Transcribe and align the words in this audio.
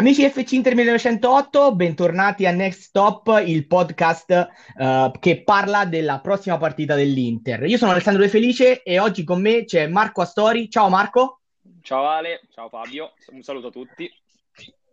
Amici 0.00 0.26
FC 0.26 0.52
Inter 0.52 0.74
1908, 0.76 1.74
bentornati 1.74 2.46
a 2.46 2.52
Next 2.52 2.80
Stop, 2.84 3.42
il 3.44 3.66
podcast 3.66 4.48
uh, 4.76 5.10
che 5.20 5.42
parla 5.42 5.84
della 5.84 6.20
prossima 6.20 6.56
partita 6.56 6.94
dell'Inter. 6.94 7.66
Io 7.66 7.76
sono 7.76 7.90
Alessandro 7.90 8.22
De 8.22 8.30
Felice 8.30 8.82
e 8.82 8.98
oggi 8.98 9.24
con 9.24 9.42
me 9.42 9.66
c'è 9.66 9.86
Marco 9.88 10.22
Astori. 10.22 10.70
Ciao 10.70 10.88
Marco. 10.88 11.40
Ciao 11.82 12.06
Ale, 12.08 12.40
ciao 12.50 12.70
Fabio, 12.70 13.12
un 13.32 13.42
saluto 13.42 13.66
a 13.66 13.70
tutti. 13.70 14.10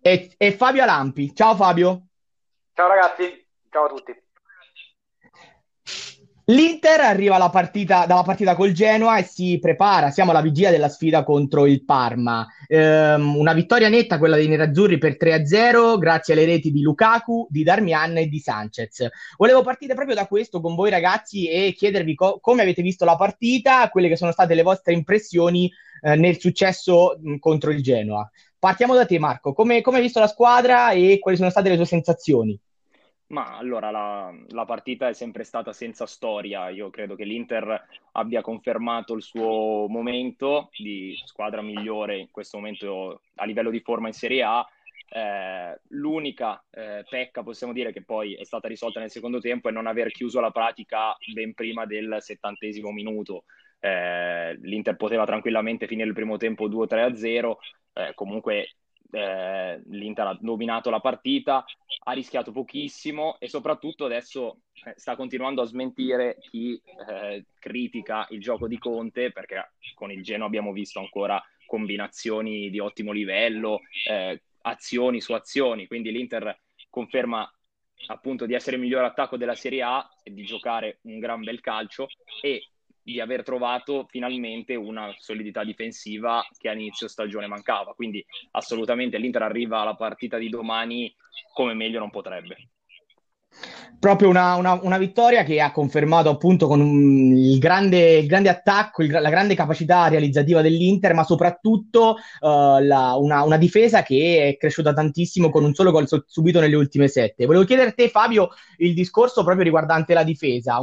E, 0.01 0.33
e 0.35 0.51
Fabio 0.51 0.83
Alampi. 0.83 1.33
Ciao 1.33 1.55
Fabio. 1.55 2.07
Ciao 2.73 2.89
ragazzi, 2.89 3.47
ciao 3.69 3.85
a 3.85 3.87
tutti. 3.87 4.26
L'Inter 6.49 7.01
arriva 7.01 7.49
partita, 7.49 8.05
dalla 8.05 8.23
partita 8.23 8.55
col 8.55 8.71
Genoa 8.71 9.17
e 9.17 9.23
si 9.23 9.59
prepara, 9.59 10.11
siamo 10.11 10.31
alla 10.31 10.39
vigilia 10.39 10.71
della 10.71 10.87
sfida 10.87 11.25
contro 11.25 11.65
il 11.65 11.83
Parma. 11.83 12.47
Ehm, 12.67 13.35
una 13.35 13.51
vittoria 13.51 13.89
netta, 13.89 14.17
quella 14.17 14.37
dei 14.37 14.47
nerazzurri 14.47 14.97
per 14.97 15.17
3-0, 15.17 15.97
grazie 15.97 16.33
alle 16.33 16.45
reti 16.45 16.71
di 16.71 16.81
Lukaku, 16.81 17.47
di 17.49 17.63
Darmian 17.63 18.15
e 18.15 18.27
di 18.27 18.39
Sanchez. 18.39 19.09
Volevo 19.35 19.61
partire 19.61 19.93
proprio 19.93 20.15
da 20.15 20.25
questo 20.25 20.61
con 20.61 20.75
voi 20.75 20.89
ragazzi 20.89 21.49
e 21.49 21.73
chiedervi 21.73 22.15
co- 22.15 22.39
come 22.39 22.61
avete 22.61 22.81
visto 22.81 23.03
la 23.03 23.17
partita, 23.17 23.89
quelle 23.89 24.07
che 24.07 24.15
sono 24.15 24.31
state 24.31 24.53
le 24.53 24.63
vostre 24.63 24.93
impressioni 24.93 25.69
eh, 26.01 26.15
nel 26.15 26.39
successo 26.39 27.19
mh, 27.21 27.39
contro 27.39 27.71
il 27.71 27.83
Genoa. 27.83 28.29
Partiamo 28.57 28.95
da 28.95 29.05
te 29.05 29.19
Marco, 29.19 29.51
come 29.51 29.83
hai 29.83 30.01
visto 30.01 30.21
la 30.21 30.27
squadra 30.27 30.91
e 30.91 31.19
quali 31.19 31.35
sono 31.35 31.49
state 31.49 31.67
le 31.67 31.75
tue 31.75 31.85
sensazioni? 31.85 32.57
Ma 33.29 33.57
allora 33.57 33.91
la, 33.91 34.33
la, 34.49 34.63
partita 34.63 35.09
è 35.09 35.13
sempre 35.13 35.43
stata 35.43 35.73
senza 35.73 36.05
storia. 36.05 36.69
Io 36.69 36.89
credo 36.89 37.15
che 37.15 37.25
l'Inter 37.25 37.85
abbia 38.13 38.41
confermato 38.41 39.13
il 39.13 39.21
suo 39.21 39.87
momento 39.89 40.69
di 40.77 41.13
squadra 41.25 41.61
migliore 41.61 42.17
in 42.17 42.31
questo 42.31 42.55
momento 42.57 43.21
a 43.35 43.45
livello 43.45 43.69
di 43.69 43.81
forma 43.81 44.07
in 44.07 44.13
Serie 44.13 44.43
A. 44.43 44.65
Eh, 45.09 45.79
l'unica 45.89 46.63
eh, 46.69 47.05
pecca, 47.09 47.43
possiamo 47.43 47.73
dire, 47.73 47.91
che 47.91 48.03
poi 48.03 48.33
è 48.35 48.45
stata 48.45 48.69
risolta 48.69 49.01
nel 49.01 49.11
secondo 49.11 49.39
tempo 49.39 49.67
è 49.67 49.71
non 49.73 49.87
aver 49.87 50.11
chiuso 50.11 50.39
la 50.39 50.51
pratica 50.51 51.15
ben 51.33 51.53
prima 51.53 51.85
del 51.85 52.17
settantesimo 52.19 52.91
minuto. 52.91 53.43
Eh, 53.79 54.55
L'Inter 54.61 54.95
poteva 54.95 55.25
tranquillamente 55.25 55.85
finire 55.85 56.07
il 56.07 56.13
primo 56.13 56.37
tempo 56.37 56.69
2-3-0. 56.69 57.55
Eh, 57.93 58.13
comunque 58.13 58.69
eh, 59.11 59.81
l'Inter 59.87 60.27
ha 60.27 60.37
dominato 60.39 60.89
la 60.89 60.99
partita, 60.99 61.65
ha 62.03 62.11
rischiato 62.11 62.51
pochissimo 62.51 63.37
e 63.39 63.47
soprattutto 63.47 64.05
adesso 64.05 64.61
eh, 64.85 64.93
sta 64.95 65.15
continuando 65.15 65.61
a 65.61 65.65
smentire 65.65 66.37
chi 66.39 66.81
eh, 67.09 67.45
critica 67.59 68.27
il 68.31 68.39
gioco 68.39 68.67
di 68.67 68.77
Conte 68.77 69.31
perché 69.31 69.71
con 69.93 70.11
il 70.11 70.23
Geno 70.23 70.45
abbiamo 70.45 70.71
visto 70.71 70.99
ancora 70.99 71.41
combinazioni 71.65 72.69
di 72.69 72.79
ottimo 72.79 73.11
livello, 73.11 73.81
eh, 74.07 74.41
azioni 74.61 75.21
su 75.21 75.33
azioni, 75.33 75.87
quindi 75.87 76.11
l'Inter 76.11 76.59
conferma 76.89 77.49
appunto 78.07 78.45
di 78.45 78.53
essere 78.53 78.75
il 78.75 78.81
miglior 78.81 79.03
attacco 79.03 79.37
della 79.37 79.55
Serie 79.55 79.81
A 79.81 80.07
e 80.23 80.33
di 80.33 80.43
giocare 80.43 80.99
un 81.03 81.19
gran 81.19 81.43
bel 81.43 81.59
calcio 81.61 82.07
e 82.41 82.69
di 83.07 83.21
aver 83.21 83.41
trovato 83.41 84.05
finalmente 84.09 84.75
una 84.75 85.15
solidità 85.17 85.63
difensiva 85.63 86.45
che 86.57 86.67
a 86.67 86.73
inizio 86.73 87.07
stagione 87.07 87.47
mancava. 87.47 87.93
Quindi 87.93 88.23
assolutamente 88.51 89.17
l'Inter 89.17 89.43
arriva 89.43 89.79
alla 89.79 89.95
partita 89.95 90.37
di 90.37 90.49
domani 90.49 91.15
come 91.53 91.73
meglio 91.73 91.99
non 91.99 92.09
potrebbe 92.09 92.71
proprio 93.99 94.29
una, 94.29 94.55
una, 94.55 94.79
una, 94.81 94.97
vittoria 94.97 95.43
che 95.43 95.59
ha 95.59 95.71
confermato 95.71 96.29
appunto 96.29 96.67
con 96.67 96.81
un, 96.81 97.35
il, 97.35 97.57
grande, 97.59 98.17
il, 98.17 98.27
grande, 98.27 98.49
attacco, 98.49 99.03
il, 99.03 99.11
la 99.11 99.29
grande 99.29 99.55
capacità 99.55 100.07
realizzativa 100.07 100.61
dell'Inter, 100.61 101.13
ma 101.13 101.23
soprattutto 101.23 102.17
uh, 102.41 102.79
la, 102.79 103.15
una, 103.17 103.43
una, 103.43 103.57
difesa 103.57 104.03
che 104.03 104.49
è 104.49 104.57
cresciuta 104.57 104.93
tantissimo 104.93 105.49
con 105.49 105.63
un 105.63 105.73
solo 105.73 105.91
gol 105.91 106.07
subito 106.27 106.59
nelle 106.59 106.75
ultime 106.75 107.07
sette. 107.07 107.45
Volevo 107.45 107.65
chiedere 107.65 107.89
a 107.89 107.93
te, 107.93 108.09
Fabio, 108.09 108.49
il 108.77 108.93
discorso 108.93 109.43
proprio 109.43 109.63
riguardante 109.63 110.13
la 110.13 110.23
difesa. 110.23 110.79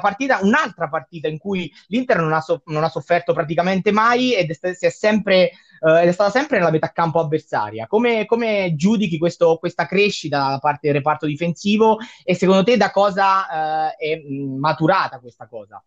Partita, 0.00 0.40
un'altra 0.42 0.88
partita 0.88 1.28
in 1.28 1.38
cui 1.38 1.72
l'Inter 1.88 2.18
non 2.20 2.32
ha, 2.32 2.40
so, 2.40 2.62
non 2.66 2.84
ha 2.84 2.88
sofferto 2.88 3.32
praticamente 3.32 3.90
mai 3.90 4.34
ed 4.34 4.50
è, 4.50 4.74
si 4.74 4.86
è 4.86 4.90
sempre 4.90 5.52
uh, 5.80 5.96
ed 5.96 6.08
è 6.08 6.12
stata 6.12 6.30
sempre 6.30 6.58
nella 6.58 6.70
metà 6.70 6.92
campo 6.92 7.18
avversaria. 7.18 7.86
Come, 7.86 8.24
come 8.26 8.74
giudichi 8.76 9.18
questo, 9.18 9.56
questa 9.58 9.86
crescita 9.86 10.50
da 10.50 10.58
parte 10.58 10.86
del 10.86 10.96
reparto 10.96 11.26
difensivo 11.26 11.98
e 12.24 12.34
secondo 12.34 12.64
te 12.64 12.76
da 12.76 12.90
cosa 12.90 13.88
uh, 13.88 13.94
è 13.96 14.22
maturata 14.26 15.18
questa 15.18 15.46
cosa? 15.46 15.82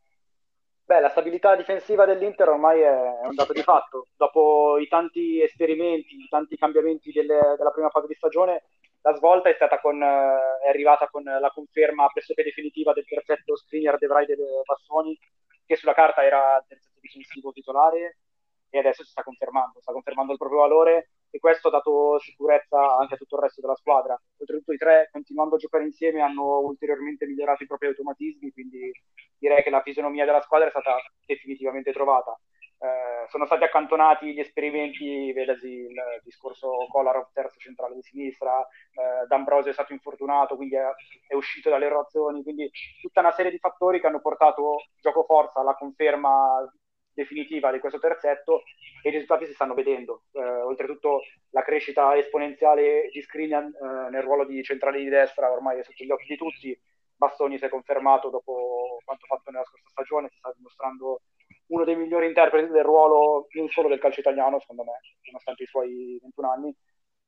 Beh, 0.88 1.02
la 1.02 1.10
stabilità 1.10 1.54
difensiva 1.58 2.06
dell'Inter 2.06 2.48
ormai 2.48 2.80
è 2.80 3.28
un 3.28 3.36
dato 3.36 3.52
di 3.52 3.62
fatto. 3.62 4.08
Dopo 4.16 4.78
i 4.78 4.88
tanti 4.88 5.42
esperimenti, 5.42 6.16
i 6.16 6.28
tanti 6.30 6.56
cambiamenti 6.56 7.12
delle, 7.12 7.56
della 7.58 7.72
prima 7.72 7.90
fase 7.90 8.08
di 8.08 8.14
stagione, 8.14 8.64
la 9.02 9.14
svolta 9.14 9.50
è, 9.50 9.58
con, 9.82 10.02
eh, 10.02 10.38
è 10.64 10.70
arrivata 10.70 11.10
con 11.10 11.24
la 11.24 11.52
conferma 11.54 12.08
pressoché 12.08 12.42
definitiva 12.42 12.94
del 12.94 13.04
perfetto 13.04 13.58
screener 13.58 13.98
De 13.98 14.08
Vrij 14.08 14.28
delle 14.28 14.62
Bassoni, 14.64 15.20
che 15.66 15.76
sulla 15.76 15.94
carta 15.94 16.24
era 16.24 16.56
il 16.56 16.64
terzo 16.70 16.90
difensivo 17.02 17.52
titolare 17.52 18.20
e 18.70 18.80
adesso 18.80 19.04
si 19.04 19.12
sta 19.12 19.24
confermando, 19.24 19.80
sta 19.80 19.92
confermando 19.92 20.34
il 20.34 20.38
proprio 20.38 20.60
valore 20.60 21.10
e 21.30 21.40
questo 21.40 21.68
ha 21.68 21.72
dato 21.72 22.20
sicurezza 22.20 22.98
anche 22.98 23.16
a 23.16 23.18
tutto 23.18 23.36
il 23.36 23.42
resto 23.42 23.62
della 23.62 23.76
squadra. 23.76 24.20
Oltretutto 24.38 24.74
i 24.74 24.78
tre, 24.78 25.10
continuando 25.12 25.56
a 25.56 25.60
giocare 25.60 25.84
insieme, 25.84 26.22
hanno 26.22 26.60
ulteriormente 26.60 27.26
migliorato 27.26 27.64
i 27.64 27.68
propri 27.68 27.88
automatismi, 27.88 28.52
quindi 28.52 28.92
direi 29.38 29.64
che 29.64 29.70
la 29.70 29.82
fisionomia 29.82 30.26
della 30.26 30.42
squadra 30.42 30.68
è 30.68 30.72
stata 30.72 30.96
definitivamente 31.26 31.92
trovata. 31.92 32.38
Eh, 32.80 33.28
sono 33.30 33.48
stati 33.48 33.64
accantonati 33.64 34.34
gli 34.34 34.40
esperimenti, 34.40 35.34
vedasi 35.34 35.68
il 35.68 36.22
discorso 36.24 36.70
Kolarov 36.90 37.32
terzo 37.34 37.58
centrale 37.58 37.96
di 37.96 38.04
sinistra, 38.04 38.62
eh, 38.62 39.26
D'Ambrosio 39.28 39.72
è 39.72 39.74
stato 39.74 39.94
infortunato, 39.94 40.56
quindi 40.56 40.76
è, 40.76 40.84
è, 41.28 41.34
uscito 41.34 41.72
dalle 41.72 41.88
rotazioni, 41.90 42.44
quindi 42.44 42.70
tutta 43.02 43.22
una 43.22 43.32
serie 43.32 43.52
di 43.52 43.58
fattori 43.58 44.00
che 44.00 44.06
hanno 44.06 44.22
portato 44.22 44.84
gioco 45.02 45.24
forza 45.24 45.60
alla 45.60 45.76
conferma 45.76 46.72
definitiva 47.18 47.72
di 47.72 47.80
questo 47.80 47.98
terzetto 47.98 48.62
e 49.02 49.10
i 49.10 49.12
risultati 49.12 49.48
si 49.48 49.54
stanno 49.54 49.74
vedendo. 49.74 50.26
Eh, 50.34 50.40
oltretutto 50.40 51.22
la 51.50 51.64
crescita 51.64 52.16
esponenziale 52.16 53.10
di 53.12 53.22
Skriniar 53.22 53.64
eh, 53.64 54.10
nel 54.12 54.22
ruolo 54.22 54.46
di 54.46 54.62
centrale 54.62 55.00
di 55.00 55.10
destra 55.10 55.52
ormai 55.52 55.80
è 55.80 55.84
sotto 55.84 56.04
gli 56.04 56.12
occhi 56.12 56.28
di 56.28 56.38
tutti. 56.38 56.80
Bastoni 57.16 57.58
si 57.58 57.66
è 57.66 57.70
confermato 57.70 58.30
dopo 58.30 59.00
quanto 59.04 59.26
fatto 59.26 59.50
nella 59.50 59.66
scorsa 59.66 59.90
stagione, 59.90 60.30
si 60.30 60.38
sta 60.38 60.54
dimostrando 60.56 61.22
uno 61.68 61.84
dei 61.84 61.96
migliori 61.96 62.28
interpreti 62.28 62.72
del 62.72 62.84
ruolo 62.84 63.48
non 63.54 63.68
solo 63.70 63.88
del 63.88 63.98
calcio 63.98 64.20
italiano, 64.20 64.60
secondo 64.60 64.84
me, 64.84 65.00
nonostante 65.24 65.64
i 65.64 65.66
suoi 65.66 66.20
21 66.22 66.52
anni, 66.52 66.76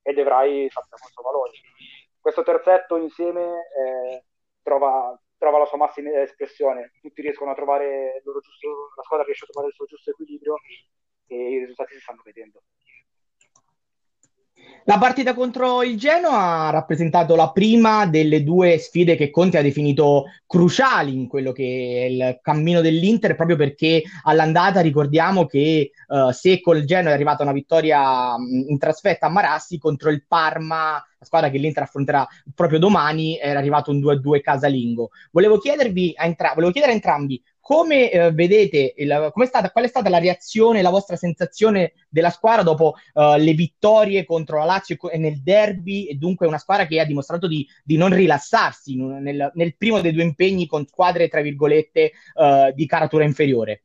e 0.03 0.13
De 0.13 0.23
Vrij 0.23 0.69
sappiamo 0.69 1.05
il 1.07 1.11
suo 1.11 1.23
valore. 1.23 1.51
Questo 2.21 2.43
terzetto 2.43 2.97
insieme 2.97 3.41
eh, 3.41 4.23
trova 4.61 5.19
trova 5.39 5.57
la 5.57 5.65
sua 5.65 5.77
massima 5.77 6.21
espressione, 6.21 6.91
tutti 7.01 7.21
riescono 7.21 7.51
a 7.51 7.55
trovare 7.55 8.21
giusto, 8.21 8.91
la 8.95 9.03
squadra 9.03 9.25
riesce 9.25 9.45
a 9.45 9.47
trovare 9.47 9.69
il 9.69 9.75
suo 9.75 9.85
giusto 9.85 10.11
equilibrio 10.11 10.55
e 11.27 11.35
i 11.35 11.59
risultati 11.59 11.93
si 11.95 12.01
stanno 12.01 12.21
vedendo. 12.23 12.61
La 14.89 14.97
partita 14.97 15.35
contro 15.35 15.83
il 15.83 15.99
Genoa 15.99 16.67
ha 16.67 16.69
rappresentato 16.71 17.35
la 17.35 17.51
prima 17.51 18.07
delle 18.07 18.43
due 18.43 18.79
sfide 18.79 19.15
che 19.15 19.29
Conte 19.29 19.59
ha 19.59 19.61
definito 19.61 20.25
cruciali 20.47 21.13
in 21.13 21.27
quello 21.27 21.51
che 21.51 21.63
è 21.63 22.05
il 22.05 22.39
cammino 22.41 22.81
dell'Inter, 22.81 23.35
proprio 23.35 23.55
perché 23.55 24.01
all'andata 24.23 24.81
ricordiamo 24.81 25.45
che 25.45 25.91
uh, 26.07 26.31
se 26.31 26.59
col 26.59 26.85
Genoa 26.85 27.11
è 27.11 27.13
arrivata 27.13 27.43
una 27.43 27.51
vittoria 27.51 28.33
in 28.67 28.79
trasferta 28.79 29.27
a 29.27 29.29
Marassi 29.29 29.77
contro 29.77 30.09
il 30.09 30.23
Parma, 30.27 30.93
la 30.93 31.25
squadra 31.25 31.51
che 31.51 31.59
l'Inter 31.59 31.83
affronterà 31.83 32.27
proprio 32.55 32.79
domani, 32.79 33.37
era 33.37 33.59
arrivato 33.59 33.91
un 33.91 33.99
2-2 33.99 34.41
casalingo. 34.41 35.11
Volevo, 35.29 35.61
entra- 35.63 36.53
volevo 36.55 36.71
chiedere 36.71 36.93
a 36.93 36.95
entrambi 36.95 37.39
come 37.69 38.09
eh, 38.09 38.31
vedete, 38.31 38.95
il, 38.97 39.31
stata, 39.45 39.69
qual 39.69 39.85
è 39.85 39.87
stata 39.87 40.09
la 40.09 40.17
reazione, 40.17 40.81
la 40.81 40.89
vostra 40.89 41.15
sensazione 41.15 41.93
della 42.09 42.31
squadra 42.31 42.63
dopo 42.63 42.95
uh, 43.13 43.35
le 43.37 43.53
vittorie 43.53 44.25
contro 44.25 44.57
la 44.57 44.65
Lazio 44.65 44.97
e 45.07 45.19
nel 45.19 45.43
derby 45.43 46.05
e 46.05 46.15
dunque 46.15 46.47
una 46.47 46.57
squadra 46.57 46.87
che 46.87 46.99
ha 46.99 47.05
dimostrato 47.05 47.47
di, 47.47 47.67
di 47.83 47.95
non 47.95 48.11
rilassarsi 48.11 48.95
nel, 48.97 49.51
nel, 49.53 49.77
primo 49.77 50.01
dei 50.01 50.13
due 50.13 50.23
impegni 50.23 50.65
con 50.65 50.87
squadre, 50.87 51.27
tra 51.27 51.41
virgolette, 51.41 52.11
uh, 52.33 52.73
di 52.73 52.87
caratura 52.87 53.23
inferiore? 53.23 53.83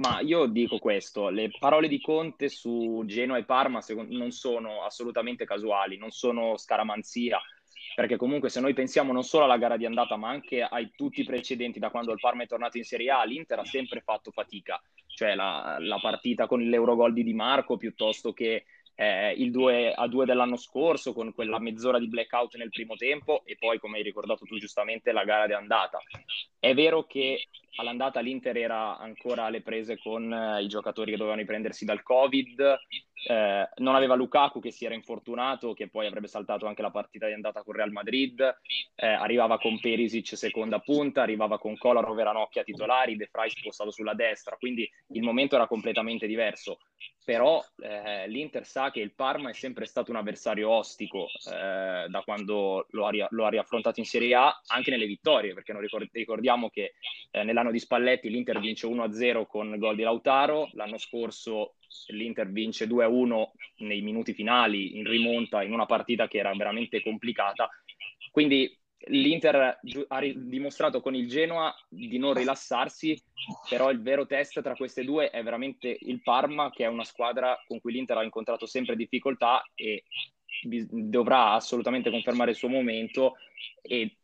Ma 0.00 0.18
io 0.18 0.46
dico 0.46 0.78
questo, 0.78 1.28
le 1.28 1.48
parole 1.60 1.86
di 1.86 2.00
Conte 2.00 2.48
su 2.48 3.04
Genoa 3.06 3.38
e 3.38 3.44
Parma 3.44 3.78
non 4.08 4.32
sono 4.32 4.82
assolutamente 4.82 5.44
casuali, 5.44 5.96
non 5.96 6.10
sono 6.10 6.56
scaramanzia, 6.56 7.40
perché 7.94 8.16
comunque 8.16 8.48
se 8.48 8.60
noi 8.60 8.74
pensiamo 8.74 9.12
non 9.12 9.22
solo 9.22 9.44
alla 9.44 9.58
gara 9.58 9.76
di 9.76 9.86
andata 9.86 10.16
ma 10.16 10.28
anche 10.28 10.62
ai 10.62 10.90
tutti 10.94 11.20
i 11.20 11.24
precedenti 11.24 11.78
da 11.78 11.90
quando 11.90 12.12
il 12.12 12.20
Parma 12.20 12.42
è 12.42 12.46
tornato 12.46 12.78
in 12.78 12.84
Serie 12.84 13.10
A, 13.10 13.24
l'Inter 13.24 13.58
ha 13.58 13.64
sempre 13.64 14.00
fatto 14.00 14.30
fatica, 14.30 14.80
cioè 15.06 15.34
la, 15.34 15.76
la 15.80 15.98
partita 15.98 16.46
con 16.46 16.60
l'Eurogol 16.60 17.12
di 17.12 17.24
Di 17.24 17.34
Marco 17.34 17.76
piuttosto 17.76 18.32
che 18.32 18.64
eh, 19.00 19.32
il 19.32 19.50
2 19.50 19.94
a 19.94 20.06
2 20.06 20.26
dell'anno 20.26 20.56
scorso 20.56 21.14
con 21.14 21.32
quella 21.32 21.58
mezz'ora 21.58 21.98
di 21.98 22.06
blackout 22.06 22.56
nel 22.56 22.68
primo 22.68 22.96
tempo 22.96 23.42
e 23.46 23.56
poi 23.58 23.78
come 23.78 23.96
hai 23.96 24.02
ricordato 24.02 24.44
tu 24.44 24.58
giustamente 24.58 25.10
la 25.12 25.24
gara 25.24 25.46
di 25.46 25.54
andata. 25.54 25.98
È 26.58 26.74
vero 26.74 27.04
che 27.04 27.48
all'andata 27.76 28.20
l'Inter 28.20 28.58
era 28.58 28.98
ancora 28.98 29.44
alle 29.44 29.62
prese 29.62 29.98
con 29.98 30.30
eh, 30.30 30.62
i 30.62 30.68
giocatori 30.68 31.10
che 31.10 31.16
dovevano 31.16 31.40
riprendersi 31.40 31.86
dal 31.86 32.02
Covid 32.02 32.78
eh, 33.26 33.68
non 33.76 33.94
aveva 33.94 34.14
Lukaku 34.14 34.60
che 34.60 34.70
si 34.70 34.84
era 34.84 34.94
infortunato, 34.94 35.72
che 35.74 35.88
poi 35.88 36.06
avrebbe 36.06 36.28
saltato 36.28 36.66
anche 36.66 36.82
la 36.82 36.90
partita 36.90 37.26
di 37.26 37.32
andata 37.32 37.62
con 37.62 37.74
Real 37.74 37.92
Madrid, 37.92 38.40
eh, 38.94 39.06
arrivava 39.06 39.58
con 39.58 39.78
Perisic 39.78 40.36
seconda 40.36 40.78
punta, 40.78 41.22
arrivava 41.22 41.58
con 41.58 41.76
Kolarov 41.76 42.18
e 42.18 42.24
Ranocchia 42.24 42.62
titolari, 42.62 43.16
De 43.16 43.28
Frey 43.30 43.50
spostato 43.50 43.90
sulla 43.90 44.14
destra, 44.14 44.56
quindi 44.56 44.90
il 45.08 45.22
momento 45.22 45.56
era 45.56 45.66
completamente 45.66 46.26
diverso. 46.26 46.78
Però 47.22 47.62
eh, 47.82 48.26
l'Inter 48.28 48.66
sa 48.66 48.90
che 48.90 49.00
il 49.00 49.14
Parma 49.14 49.50
è 49.50 49.52
sempre 49.52 49.84
stato 49.84 50.10
un 50.10 50.16
avversario 50.16 50.70
ostico 50.70 51.26
eh, 51.26 52.06
da 52.08 52.22
quando 52.24 52.86
lo 52.90 53.06
ha, 53.06 53.26
lo 53.30 53.44
ha, 53.44 53.48
riaffrontato 53.50 54.00
in 54.00 54.06
Serie 54.06 54.34
A, 54.34 54.60
anche 54.68 54.90
nelle 54.90 55.06
vittorie, 55.06 55.54
perché 55.54 55.78
ricord- 55.78 56.08
ricordiamo 56.12 56.70
che 56.70 56.94
eh, 57.30 57.44
nell'anno 57.44 57.70
di 57.70 57.78
Spalletti 57.78 58.30
l'Inter 58.30 58.58
vince 58.58 58.86
1-0 58.86 59.46
con 59.46 59.76
gol 59.78 59.96
di 59.96 60.02
Lautaro, 60.02 60.70
l'anno 60.72 60.98
scorso 60.98 61.74
l'Inter 62.08 62.50
vince 62.50 62.86
2-1 62.86 63.50
nei 63.78 64.00
minuti 64.00 64.32
finali 64.32 64.98
in 64.98 65.04
rimonta 65.04 65.62
in 65.62 65.72
una 65.72 65.86
partita 65.86 66.28
che 66.28 66.38
era 66.38 66.52
veramente 66.54 67.02
complicata. 67.02 67.68
Quindi 68.30 68.76
l'Inter 69.06 69.80
ha 70.08 70.20
dimostrato 70.34 71.00
con 71.00 71.14
il 71.14 71.28
Genoa 71.28 71.74
di 71.88 72.18
non 72.18 72.34
rilassarsi, 72.34 73.20
però 73.68 73.90
il 73.90 74.02
vero 74.02 74.26
test 74.26 74.60
tra 74.60 74.74
queste 74.74 75.04
due 75.04 75.30
è 75.30 75.42
veramente 75.42 75.96
il 76.00 76.20
Parma, 76.22 76.70
che 76.70 76.84
è 76.84 76.88
una 76.88 77.04
squadra 77.04 77.58
con 77.66 77.80
cui 77.80 77.92
l'Inter 77.92 78.18
ha 78.18 78.24
incontrato 78.24 78.66
sempre 78.66 78.96
difficoltà 78.96 79.62
e 79.74 80.04
dovrà 80.62 81.52
assolutamente 81.52 82.10
confermare 82.10 82.50
il 82.50 82.56
suo 82.56 82.68
momento 82.68 83.36
e 83.80 84.16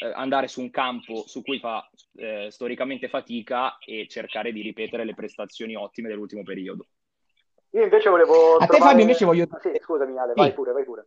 eh, 0.00 0.06
andare 0.14 0.48
su 0.48 0.62
un 0.62 0.70
campo 0.70 1.26
su 1.26 1.42
cui 1.42 1.58
fa 1.58 1.86
eh, 2.14 2.48
storicamente 2.50 3.08
fatica 3.08 3.76
e 3.78 4.06
cercare 4.08 4.52
di 4.52 4.62
ripetere 4.62 5.04
le 5.04 5.14
prestazioni 5.14 5.74
ottime 5.74 6.08
dell'ultimo 6.08 6.42
periodo. 6.42 6.86
Io 7.72 7.82
invece 7.82 8.10
volevo. 8.10 8.56
A 8.56 8.66
trovare... 8.66 8.66
te, 8.66 8.78
Fabio, 8.78 9.00
invece 9.02 9.24
voglio. 9.24 9.46
Ah, 9.50 9.60
sì, 9.60 9.70
scusami, 9.82 10.18
Ale, 10.18 10.32
sì. 10.34 10.40
vai 10.40 10.52
pure, 10.52 10.72
vai 10.72 10.84
pure. 10.84 11.06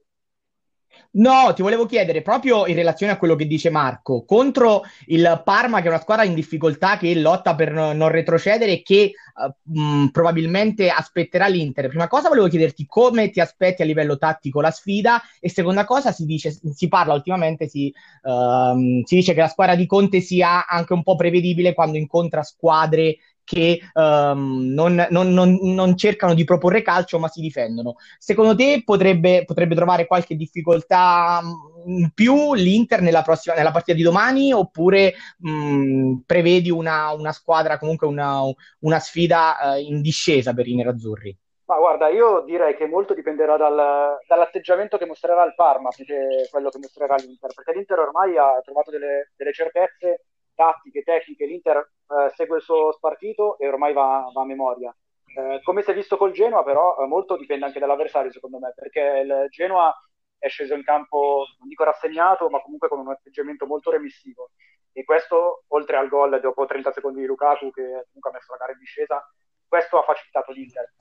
No, 1.12 1.54
ti 1.54 1.62
volevo 1.62 1.86
chiedere 1.86 2.22
proprio 2.22 2.66
in 2.66 2.76
relazione 2.76 3.14
a 3.14 3.18
quello 3.18 3.36
che 3.36 3.48
dice 3.48 3.70
Marco, 3.70 4.26
contro 4.26 4.84
il 5.08 5.42
Parma, 5.44 5.80
che 5.80 5.86
è 5.86 5.90
una 5.90 6.00
squadra 6.00 6.26
in 6.26 6.34
difficoltà 6.34 6.98
che 6.98 7.16
lotta 7.16 7.56
per 7.56 7.72
non 7.72 8.08
retrocedere 8.10 8.74
e 8.74 8.82
che 8.82 9.14
uh, 9.36 9.80
mh, 9.80 10.10
probabilmente 10.10 10.90
aspetterà 10.90 11.48
l'Inter. 11.48 11.88
Prima 11.88 12.08
cosa 12.08 12.28
volevo 12.28 12.48
chiederti 12.48 12.86
come 12.86 13.30
ti 13.30 13.40
aspetti 13.40 13.82
a 13.82 13.86
livello 13.86 14.18
tattico 14.18 14.60
la 14.60 14.72
sfida 14.72 15.22
e 15.40 15.50
seconda 15.50 15.86
cosa 15.86 16.12
si 16.12 16.26
dice, 16.26 16.52
si 16.52 16.88
parla 16.90 17.14
ultimamente, 17.14 17.68
si, 17.68 17.94
uh, 18.24 19.02
si 19.06 19.16
dice 19.16 19.34
che 19.34 19.42
la 19.42 19.48
squadra 19.48 19.76
di 19.76 19.86
Conte 19.86 20.20
sia 20.20 20.66
anche 20.66 20.94
un 20.94 21.04
po' 21.04 21.16
prevedibile 21.16 21.74
quando 21.74 21.98
incontra 21.98 22.44
squadre 22.44 23.18
che 23.46 23.80
um, 23.94 24.74
non, 24.74 25.08
non, 25.10 25.32
non, 25.32 25.58
non, 25.62 25.96
cercano 25.96 26.34
di 26.34 26.44
proporre 26.44 26.82
calcio 26.82 27.20
ma 27.20 27.30
si 27.30 27.40
difendono. 27.40 27.96
Secondo 28.18 28.56
te 28.56 28.82
potrebbe, 28.84 29.46
potrebbe 29.46 29.76
trovare 29.76 30.08
qualche 30.08 30.36
difficoltà 30.36 31.40
mm, 31.42 31.98
in 31.98 32.12
più 32.14 32.54
l'Inter 32.56 33.02
nella, 33.02 33.22
prossima, 33.22 33.56
nella 33.56 33.72
partita 33.72 33.96
di 33.96 34.04
domani 34.04 34.52
oppure 34.52 35.14
mh, 35.38 35.50
mm, 35.50 36.16
prevedi 36.26 36.72
una, 36.72 37.14
una, 37.14 37.32
squadra, 37.32 37.78
comunque 37.78 38.08
una, 38.08 38.42
una 38.80 39.00
sfida 39.00 39.56
uh, 39.62 39.80
in 39.80 40.02
discesa 40.02 40.54
per 40.54 40.68
i 40.68 40.76
nerazzurri? 40.76 41.38
Ma 41.68 41.78
guarda, 41.78 42.10
io 42.10 42.42
direi 42.46 42.76
che 42.76 42.86
molto 42.86 43.16
dipenderà 43.16 43.58
dal, 43.58 44.18
dall'atteggiamento 44.28 44.98
che 44.98 45.08
mostrerà 45.08 45.44
il 45.46 45.56
Parma 45.56 45.90
più 45.90 46.06
che 46.06 46.48
quello 46.52 46.70
che 46.70 46.78
mostrerà 46.78 47.16
l'Inter, 47.16 47.54
perché 47.54 47.74
l'Inter 47.74 48.00
ormai 48.00 48.38
ha 48.38 48.62
trovato 48.64 48.92
delle, 48.92 49.32
delle 49.36 49.52
certezze 49.52 50.26
tattiche, 50.56 51.04
tecniche, 51.04 51.46
l'Inter 51.46 51.78
eh, 51.78 52.32
segue 52.34 52.58
il 52.58 52.64
suo 52.64 52.92
spartito 52.92 53.58
e 53.60 53.68
ormai 53.68 53.94
va, 53.94 54.30
va 54.34 54.42
a 54.42 54.46
memoria. 54.46 54.96
Eh, 55.38 55.60
come 55.64 55.82
si 55.82 55.92
è 55.92 55.94
visto 55.94 56.18
col 56.18 56.32
Genoa, 56.32 56.64
però, 56.64 56.98
eh, 56.98 57.06
molto 57.08 57.38
dipende 57.38 57.66
anche 57.66 57.80
dall'avversario, 57.80 58.32
secondo 58.32 58.58
me, 58.60 58.74
perché 58.76 59.02
il 59.24 59.48
Genoa 59.50 59.94
è 60.38 60.48
sceso 60.48 60.74
in 60.76 60.84
campo, 60.84 61.46
non 61.60 61.68
dico 61.68 61.84
rassegnato, 61.84 62.50
ma 62.50 62.62
comunque 62.62 62.88
con 62.88 63.00
un 63.00 63.10
atteggiamento 63.10 63.66
molto 63.66 63.92
remissivo. 63.92 64.52
E 64.94 65.04
questo, 65.04 65.64
oltre 65.68 65.98
al 65.98 66.08
gol 66.08 66.40
dopo 66.40 66.66
30 66.66 66.92
secondi 66.94 67.20
di 67.20 67.26
Lukaku, 67.26 67.72
che 67.72 67.84
comunque 67.84 68.30
ha 68.30 68.34
messo 68.34 68.52
la 68.52 68.58
gara 68.58 68.72
in 68.72 68.80
discesa, 68.80 69.22
questo 69.68 70.00
ha 70.00 70.04
facilitato 70.04 70.52
l'Inter. 70.52 70.94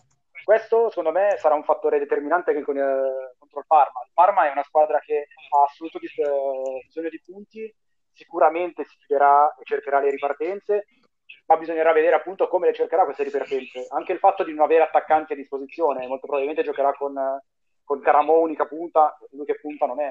Questo, 0.42 0.88
secondo 0.88 1.12
me, 1.12 1.36
sarà 1.38 1.54
un 1.54 1.62
fattore 1.62 1.98
determinante 1.98 2.50
anche 2.50 2.64
con, 2.64 2.76
eh, 2.76 3.34
contro 3.38 3.60
il 3.60 3.66
Parma. 3.66 4.02
Il 4.04 4.10
Parma 4.12 4.48
è 4.48 4.50
una 4.50 4.62
squadra 4.64 4.98
che 4.98 5.28
ha 5.50 5.62
assoluto 5.62 5.98
eh, 5.98 6.82
bisogno 6.86 7.08
di 7.08 7.22
punti 7.24 7.74
sicuramente 8.14 8.84
si 8.84 8.96
chiuderà 8.98 9.54
e 9.56 9.64
cercherà 9.64 10.00
le 10.00 10.10
ripartenze, 10.10 10.86
ma 11.46 11.56
bisognerà 11.56 11.92
vedere 11.92 12.16
appunto 12.16 12.48
come 12.48 12.66
le 12.66 12.74
cercherà 12.74 13.04
queste 13.04 13.24
ripartenze. 13.24 13.86
Anche 13.90 14.12
il 14.12 14.18
fatto 14.18 14.44
di 14.44 14.54
non 14.54 14.64
avere 14.64 14.84
attaccanti 14.84 15.32
a 15.32 15.36
disposizione, 15.36 16.06
molto 16.06 16.26
probabilmente 16.26 16.62
giocherà 16.62 16.92
con, 16.94 17.14
con 17.82 18.00
Caramo 18.00 18.40
unica 18.40 18.66
punta, 18.66 19.16
lui 19.32 19.44
che 19.44 19.58
punta 19.60 19.86
non 19.86 20.00
è. 20.00 20.10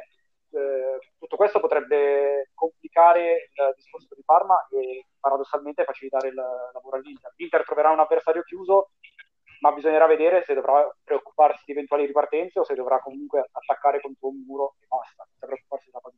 Eh, 0.56 1.00
tutto 1.18 1.36
questo 1.36 1.60
potrebbe 1.60 2.52
complicare 2.54 3.50
il 3.52 3.74
discorso 3.76 4.14
di 4.14 4.22
Parma 4.24 4.68
e 4.70 5.08
paradossalmente 5.20 5.84
facilitare 5.84 6.28
il 6.28 6.36
lavoro 6.36 6.98
all'Inter. 6.98 7.34
L'Inter 7.38 7.64
troverà 7.66 7.90
un 7.90 8.00
avversario 8.00 8.44
chiuso, 8.44 8.92
ma 9.62 9.72
bisognerà 9.72 10.06
vedere 10.06 10.44
se 10.44 10.54
dovrà 10.54 10.88
preoccuparsi 11.04 11.64
di 11.66 11.72
eventuali 11.72 12.06
ripartenze 12.06 12.60
o 12.60 12.64
se 12.64 12.76
dovrà 12.76 13.00
comunque 13.00 13.50
attaccare 13.52 14.02
contro 14.02 14.28
un 14.28 14.44
muro 14.46 14.76
e 14.80 14.86
basta, 14.88 15.26
senza 15.28 15.46
preoccuparsi 15.48 15.86
della 15.88 16.02
fase 16.02 16.18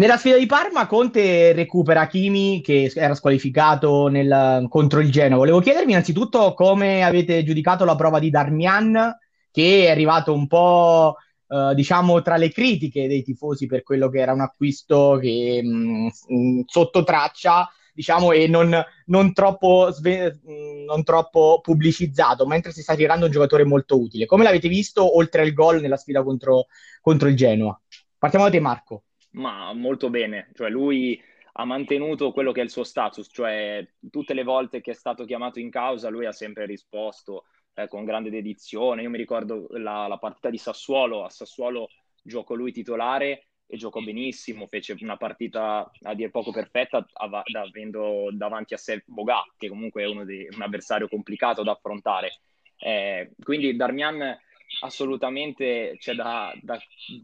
nella 0.00 0.16
sfida 0.16 0.38
di 0.38 0.46
Parma, 0.46 0.86
Conte 0.86 1.52
recupera 1.52 2.06
Kimi 2.06 2.62
che 2.62 2.90
era 2.94 3.14
squalificato 3.14 4.08
nel, 4.08 4.66
contro 4.70 5.00
il 5.00 5.10
Genoa. 5.10 5.36
Volevo 5.36 5.60
chiedervi 5.60 5.90
innanzitutto 5.90 6.54
come 6.54 7.02
avete 7.02 7.44
giudicato 7.44 7.84
la 7.84 7.96
prova 7.96 8.18
di 8.18 8.30
Darmian, 8.30 9.14
che 9.50 9.84
è 9.84 9.90
arrivato 9.90 10.32
un 10.32 10.46
po', 10.46 11.16
eh, 11.48 11.74
diciamo, 11.74 12.22
tra 12.22 12.36
le 12.36 12.50
critiche 12.50 13.08
dei 13.08 13.22
tifosi 13.22 13.66
per 13.66 13.82
quello 13.82 14.08
che 14.08 14.20
era 14.20 14.32
un 14.32 14.40
acquisto 14.40 15.18
che, 15.20 15.60
mh, 15.62 16.08
mm, 16.32 16.60
sotto 16.64 17.04
traccia, 17.04 17.68
diciamo, 17.92 18.32
e 18.32 18.46
non, 18.46 18.74
non, 19.06 19.32
troppo 19.34 19.90
sve- 19.90 20.40
non, 20.86 21.02
troppo 21.04 21.60
pubblicizzato, 21.62 22.46
mentre 22.46 22.72
si 22.72 22.80
sta 22.80 22.94
tirando 22.94 23.26
un 23.26 23.32
giocatore 23.32 23.64
molto 23.64 24.00
utile. 24.00 24.24
Come 24.24 24.44
l'avete 24.44 24.68
visto 24.68 25.16
oltre 25.16 25.42
al 25.42 25.52
gol 25.52 25.80
nella 25.80 25.98
sfida 25.98 26.22
contro, 26.22 26.68
contro 27.02 27.28
il 27.28 27.36
Genoa? 27.36 27.78
Partiamo 28.16 28.46
da 28.46 28.50
te, 28.50 28.60
Marco. 28.60 29.02
Ma 29.32 29.72
molto 29.72 30.10
bene, 30.10 30.50
cioè 30.54 30.70
lui 30.70 31.20
ha 31.52 31.64
mantenuto 31.64 32.32
quello 32.32 32.52
che 32.52 32.60
è 32.60 32.64
il 32.64 32.70
suo 32.70 32.84
status, 32.84 33.28
cioè 33.30 33.86
tutte 34.10 34.34
le 34.34 34.42
volte 34.42 34.80
che 34.80 34.92
è 34.92 34.94
stato 34.94 35.24
chiamato 35.24 35.58
in 35.58 35.70
causa 35.70 36.08
lui 36.08 36.26
ha 36.26 36.32
sempre 36.32 36.66
risposto 36.66 37.44
eh, 37.74 37.88
con 37.88 38.04
grande 38.04 38.30
dedizione. 38.30 39.02
Io 39.02 39.10
mi 39.10 39.18
ricordo 39.18 39.68
la, 39.72 40.06
la, 40.06 40.18
partita 40.18 40.50
di 40.50 40.58
Sassuolo, 40.58 41.24
a 41.24 41.30
Sassuolo 41.30 41.88
giocò 42.22 42.54
lui 42.54 42.72
titolare 42.72 43.46
e 43.66 43.76
giocò 43.76 44.00
benissimo, 44.00 44.66
fece 44.66 44.96
una 45.00 45.16
partita 45.16 45.88
a 46.02 46.14
dir 46.14 46.30
poco 46.30 46.50
perfetta 46.50 47.06
av- 47.12 47.42
avendo 47.52 48.30
davanti 48.32 48.74
a 48.74 48.78
sé 48.78 49.02
Boga, 49.06 49.44
che 49.56 49.68
comunque 49.68 50.02
è 50.02 50.24
dei, 50.24 50.48
un 50.52 50.62
avversario 50.62 51.08
complicato 51.08 51.62
da 51.62 51.72
affrontare. 51.72 52.40
Eh, 52.78 53.32
quindi 53.42 53.76
Darmian 53.76 54.38
assolutamente 54.80 55.96
c'è 55.98 56.14
da, 56.14 56.52
da, 56.60 56.78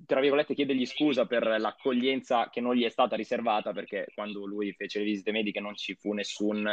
tra 0.07 0.21
virgolette, 0.21 0.55
chiedergli 0.55 0.87
scusa 0.87 1.27
per 1.27 1.47
l'accoglienza 1.59 2.51
che 2.51 2.61
non 2.61 2.75
gli 2.75 2.85
è 2.85 2.89
stata 2.89 3.17
riservata, 3.17 3.73
perché 3.73 4.07
quando 4.15 4.45
lui 4.45 4.73
fece 4.73 4.99
le 4.99 5.05
visite 5.05 5.33
mediche 5.33 5.61
non 5.61 5.77
ci 5.77 5.95
fu 5.95 6.13
nessun, 6.13 6.69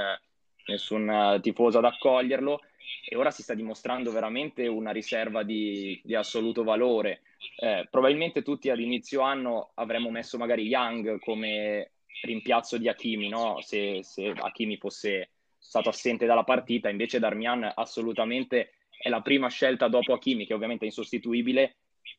nessun 0.65 1.39
tifoso 1.41 1.77
ad 1.77 1.85
accoglierlo 1.85 2.59
e 3.05 3.15
ora 3.15 3.31
si 3.31 3.43
sta 3.43 3.53
dimostrando 3.53 4.11
veramente 4.11 4.67
una 4.67 4.91
riserva 4.91 5.43
di, 5.43 5.99
di 6.03 6.15
assoluto 6.15 6.63
valore. 6.63 7.21
Eh, 7.57 7.87
probabilmente 7.89 8.41
tutti 8.41 8.69
ad 8.69 8.79
inizio 8.79 9.21
anno 9.21 9.71
avremmo 9.75 10.09
messo 10.09 10.37
magari 10.37 10.65
Young 10.65 11.19
come 11.19 11.91
rimpiazzo 12.23 12.77
di 12.77 12.87
Hakimi, 12.87 13.29
no? 13.29 13.59
se, 13.61 13.99
se 14.03 14.33
Hakimi 14.35 14.77
fosse 14.77 15.31
stato 15.57 15.89
assente 15.89 16.25
dalla 16.25 16.43
partita, 16.43 16.89
invece 16.89 17.19
Darmian 17.19 17.69
assolutamente 17.73 18.71
è 19.03 19.09
la 19.09 19.19
prima 19.19 19.49
scelta 19.49 19.89
dopo 19.89 20.13
Hakimi, 20.13 20.45
che 20.45 20.53
ovviamente 20.53 20.85
è 20.85 20.87
insostituibile, 20.87 21.75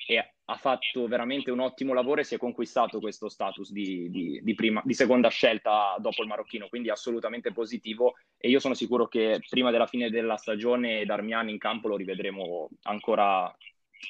e 0.06 0.18
ha 0.18 0.56
fatto 0.56 1.06
veramente 1.06 1.50
un 1.50 1.60
ottimo 1.60 1.94
lavoro 1.94 2.20
e 2.20 2.24
si 2.24 2.34
è 2.34 2.38
conquistato 2.38 3.00
questo 3.00 3.30
status 3.30 3.72
di, 3.72 4.10
di, 4.10 4.38
di, 4.42 4.54
prima, 4.54 4.82
di 4.84 4.92
seconda 4.92 5.28
scelta 5.28 5.96
dopo 5.98 6.20
il 6.20 6.28
marocchino, 6.28 6.68
quindi 6.68 6.90
assolutamente 6.90 7.52
positivo 7.52 8.16
e 8.36 8.50
io 8.50 8.60
sono 8.60 8.74
sicuro 8.74 9.08
che 9.08 9.40
prima 9.48 9.70
della 9.70 9.86
fine 9.86 10.10
della 10.10 10.36
stagione 10.36 11.06
Darmian 11.06 11.48
in 11.48 11.56
campo 11.56 11.88
lo 11.88 11.96
rivedremo 11.96 12.68
ancora 12.82 13.50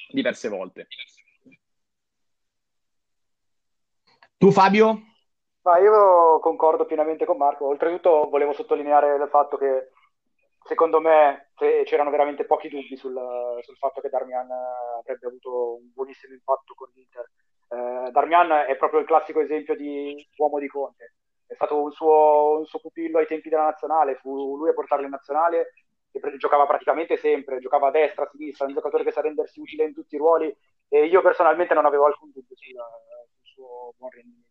diverse 0.09 0.49
volte. 0.49 0.87
Tu 4.37 4.51
Fabio? 4.51 4.99
Ma 5.61 5.79
io 5.79 6.39
concordo 6.41 6.85
pienamente 6.85 7.23
con 7.23 7.37
Marco, 7.37 7.67
oltretutto 7.67 8.27
volevo 8.29 8.51
sottolineare 8.51 9.15
il 9.15 9.29
fatto 9.29 9.55
che 9.55 9.91
secondo 10.65 10.99
me 10.99 11.51
c'erano 11.85 12.09
veramente 12.09 12.45
pochi 12.45 12.69
dubbi 12.69 12.97
sul, 12.97 13.15
sul, 13.61 13.77
fatto 13.77 14.01
che 14.01 14.09
Darmian 14.09 14.49
avrebbe 14.99 15.27
avuto 15.27 15.75
un 15.75 15.93
buonissimo 15.93 16.33
impatto 16.33 16.73
con 16.73 16.89
l'Inter. 16.93 17.29
Eh, 17.69 18.11
Darmian 18.11 18.65
è 18.67 18.75
proprio 18.75 18.99
il 18.99 19.05
classico 19.05 19.39
esempio 19.41 19.75
di 19.75 20.27
uomo 20.37 20.57
di 20.57 20.67
Conte. 20.67 21.13
È 21.45 21.53
stato 21.53 21.81
un 21.81 21.91
suo, 21.91 22.57
un 22.57 22.65
suo, 22.65 22.79
pupillo 22.79 23.19
ai 23.19 23.27
tempi 23.27 23.49
della 23.49 23.65
nazionale, 23.65 24.15
fu 24.15 24.57
lui 24.57 24.69
a 24.69 24.73
portarlo 24.73 25.05
in 25.05 25.11
nazionale 25.11 25.73
che 26.11 26.37
giocava 26.37 26.65
praticamente 26.65 27.17
sempre, 27.17 27.59
giocava 27.59 27.89
a 27.89 27.91
destra, 27.91 28.23
a 28.23 28.29
sinistra, 28.29 28.65
un 28.65 28.73
giocatore 28.73 29.03
che 29.03 29.11
sa 29.11 29.21
rendersi 29.21 29.59
utile 29.59 29.83
in 29.83 29.93
tutti 29.93 30.15
i 30.15 30.17
ruoli 30.17 30.55
e 30.87 31.05
io 31.05 31.21
personalmente 31.21 31.73
non 31.73 31.85
avevo 31.85 32.05
alcun 32.05 32.31
dubbio 32.33 32.55
sul, 32.55 32.73
sul 32.73 33.53
suo 33.53 33.93
buon 33.97 34.09
rendimento. 34.11 34.44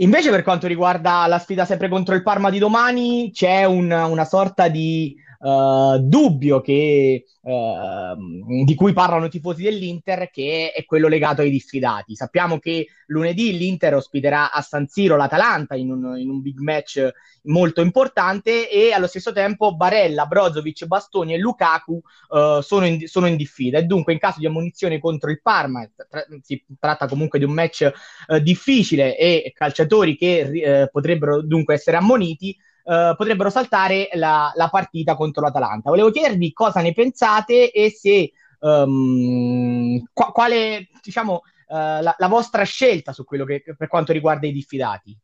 Invece, 0.00 0.30
per 0.30 0.42
quanto 0.42 0.66
riguarda 0.66 1.26
la 1.26 1.38
sfida 1.38 1.64
sempre 1.64 1.88
contro 1.88 2.14
il 2.14 2.22
Parma 2.22 2.50
di 2.50 2.58
domani, 2.58 3.30
c'è 3.32 3.64
un, 3.64 3.90
una 3.90 4.24
sorta 4.24 4.68
di 4.68 5.16
uh, 5.38 5.98
dubbio 5.98 6.60
che, 6.60 7.24
uh, 7.40 8.64
di 8.64 8.74
cui 8.74 8.92
parlano 8.92 9.26
i 9.26 9.30
tifosi 9.30 9.62
dell'Inter, 9.62 10.30
che 10.30 10.72
è 10.74 10.84
quello 10.84 11.08
legato 11.08 11.42
ai 11.42 11.50
diffidati. 11.50 12.14
Sappiamo 12.14 12.58
che 12.58 12.88
lunedì 13.06 13.56
l'Inter 13.56 13.94
ospiterà 13.94 14.52
a 14.52 14.60
San 14.60 14.86
Siro 14.88 15.16
l'Atalanta 15.16 15.74
in 15.74 15.90
un, 15.90 16.18
in 16.18 16.28
un 16.28 16.40
big 16.40 16.58
match 16.58 17.08
molto 17.44 17.80
importante 17.80 18.70
e 18.70 18.92
allo 18.92 19.06
stesso 19.06 19.32
tempo 19.32 19.74
Barella, 19.74 20.26
Brozovic, 20.26 20.86
Bastoni 20.86 21.34
e 21.34 21.38
Lukaku 21.38 22.00
uh, 22.28 22.60
sono, 22.60 22.86
in, 22.86 23.06
sono, 23.06 23.26
in, 23.26 23.36
diffida 23.36 23.78
e 23.78 23.84
dunque 23.84 24.12
in 24.12 24.18
caso 24.18 24.40
di 24.40 24.46
ammonizione 24.46 24.98
contro 24.98 25.30
il 25.30 25.40
Parma 25.40 25.88
tra, 25.94 26.24
si 26.42 26.62
tratta 26.78 27.06
comunque 27.06 27.38
di 27.38 27.44
un 27.44 27.52
match 27.52 27.90
uh, 28.26 28.38
difficile 28.38 29.16
e 29.16 29.52
calciatori 29.54 30.16
che 30.16 30.88
potrebbero 30.90 31.42
dunque 31.42 31.74
essere 31.74 31.96
ammoniti 31.96 32.56
uh, 32.88 33.14
potrebbero 33.14 33.50
saltare 33.50 34.08
la, 34.14 34.50
la, 34.54 34.68
partita 34.68 35.14
contro 35.14 35.42
l'Atalanta. 35.42 35.90
Volevo 35.90 36.10
chiedervi 36.10 36.52
cosa 36.52 36.80
ne 36.80 36.92
pensate 36.92 37.70
e 37.70 37.90
se 37.90 38.32
um, 38.60 40.02
qu- 40.12 40.32
quale 40.32 40.88
diciamo 41.02 41.34
uh, 41.68 41.74
la, 42.00 42.14
la, 42.16 42.28
vostra 42.28 42.64
scelta 42.64 43.12
su 43.12 43.24
quello 43.24 43.44
che 43.44 43.62
per 43.76 43.88
quanto 43.88 44.12
riguarda 44.12 44.46
i 44.46 44.52
diffidati. 44.52 45.16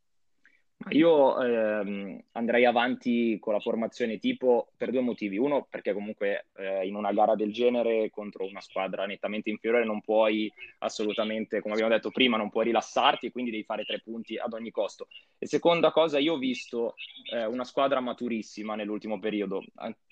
Io 0.91 1.43
ehm, 1.43 2.23
andrei 2.33 2.67
avanti 2.67 3.39
con 3.41 3.55
la 3.55 3.61
formazione 3.61 4.19
tipo 4.19 4.69
per 4.77 4.91
due 4.91 5.01
motivi. 5.01 5.39
Uno, 5.39 5.67
perché 5.71 5.95
comunque 5.95 6.49
eh, 6.57 6.87
in 6.87 6.95
una 6.95 7.13
gara 7.13 7.35
del 7.35 7.53
genere 7.53 8.11
contro 8.11 8.45
una 8.45 8.61
squadra 8.61 9.07
nettamente 9.07 9.49
inferiore 9.49 9.87
non 9.87 10.03
puoi 10.03 10.53
assolutamente, 10.81 11.63
come 11.63 11.75
abbiamo 11.75 11.93
detto 11.93 12.11
prima, 12.11 12.37
non 12.37 12.51
puoi 12.51 12.67
rilassarti 12.67 13.27
e 13.27 13.33
quindi 13.33 13.51
devi 13.51 13.65
fare 13.65 13.85
tre 13.85 14.01
punti 14.01 14.37
ad 14.37 14.53
ogni 14.53 14.71
costo. 14.71 15.09
E 15.39 15.47
seconda 15.47 15.91
cosa, 15.91 16.19
io 16.19 16.35
ho 16.35 16.39
visto 16.39 16.97
eh, 17.33 17.47
una 17.47 17.65
squadra 17.65 18.01
maturissima 18.01 18.75
nell'ultimo 18.75 19.19
periodo, 19.19 19.65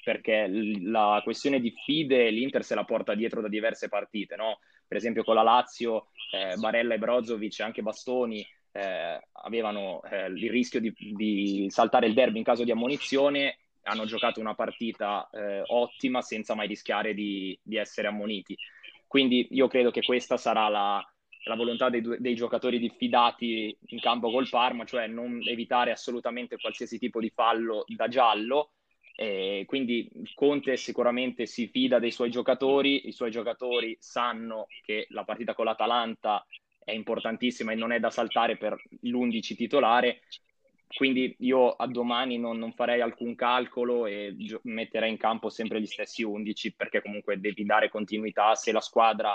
perché 0.02 0.49
la 0.81 1.21
questione 1.23 1.61
di 1.61 1.75
fide 1.85 2.31
l'Inter 2.31 2.64
se 2.64 2.75
la 2.75 2.85
porta 2.85 3.14
dietro 3.14 3.42
da 3.42 3.49
diverse 3.49 3.88
partite, 3.88 4.37
no? 4.37 4.61
Per 4.88 4.97
esempio 4.97 5.23
con 5.23 5.35
la 5.35 5.42
Lazio, 5.42 6.09
eh, 6.33 6.57
Barella 6.57 6.95
e 6.95 6.99
Brozovic, 6.99 7.61
anche 7.61 7.83
Bastoni 7.83 8.47
eh, 8.73 9.21
avevano 9.45 10.02
eh, 10.05 10.26
il 10.26 10.50
rischio 10.50 10.81
di, 10.81 10.93
di, 10.97 11.67
saltare 11.69 12.07
il 12.07 12.14
derby 12.14 12.38
in 12.38 12.45
caso 12.45 12.64
di 12.64 12.71
ammonizione, 12.71 13.59
hanno 13.83 14.05
giocato 14.07 14.41
una 14.41 14.55
partita 14.55 15.29
eh, 15.31 15.62
ottima 15.67 16.23
senza 16.23 16.55
mai 16.55 16.67
rischiare 16.67 17.14
di, 17.14 17.59
di, 17.62 17.76
essere 17.76 18.09
ammoniti. 18.09 18.57
Quindi 19.07 19.49
io 19.50 19.69
credo 19.69 19.91
che 19.91 20.02
questa 20.02 20.38
sarà 20.38 20.69
la, 20.69 21.05
la 21.45 21.55
volontà 21.55 21.91
dei, 21.91 22.02
dei, 22.19 22.35
giocatori 22.35 22.79
diffidati 22.79 23.76
in 23.87 24.00
campo 24.00 24.31
col 24.31 24.49
Parma, 24.49 24.85
cioè 24.85 25.07
non 25.07 25.41
evitare 25.45 25.91
assolutamente 25.91 26.57
qualsiasi 26.57 26.99
tipo 26.99 27.21
di 27.21 27.31
fallo 27.31 27.85
da 27.87 28.09
giallo. 28.09 28.73
Eh, 29.14 29.64
quindi 29.67 30.09
Conte 30.35 30.79
sicuramente 30.79 31.45
si 31.45 31.69
fida 31.69 31.99
dei 31.99 32.11
suoi 32.11 32.31
giocatori, 32.31 33.09
i 33.09 33.12
suoi 33.12 33.31
giocatori 33.31 33.95
sanno 34.00 34.69
che 34.83 35.07
la 35.11 35.25
partita 35.25 35.52
con 35.52 35.67
l'Atalanta 35.67 36.47
è 36.85 36.93
importantissima 36.93 37.73
e 37.73 37.77
non 37.77 37.93
è 37.93 38.01
da 38.01 38.11
saltare 38.11 38.57
per 38.57 38.81
l'11 39.01 39.55
titolare. 39.55 40.21
Quindi 40.95 41.35
io 41.41 41.71
a 41.71 41.87
domani 41.87 42.39
non, 42.39 42.59
non 42.59 42.73
farei 42.73 43.01
alcun 43.01 43.35
calcolo 43.35 44.07
e 44.07 44.35
gio- 44.37 44.61
metterei 44.65 45.11
in 45.11 45.17
campo 45.17 45.49
sempre 45.49 45.81
gli 45.81 45.87
stessi 45.87 46.23
11 46.23 46.75
perché 46.75 47.01
comunque 47.01 47.41
devi 47.41 47.65
dare 47.65 47.89
continuità. 47.89 48.55
Se 48.55 48.73
la 48.73 48.81
squadra 48.81 49.35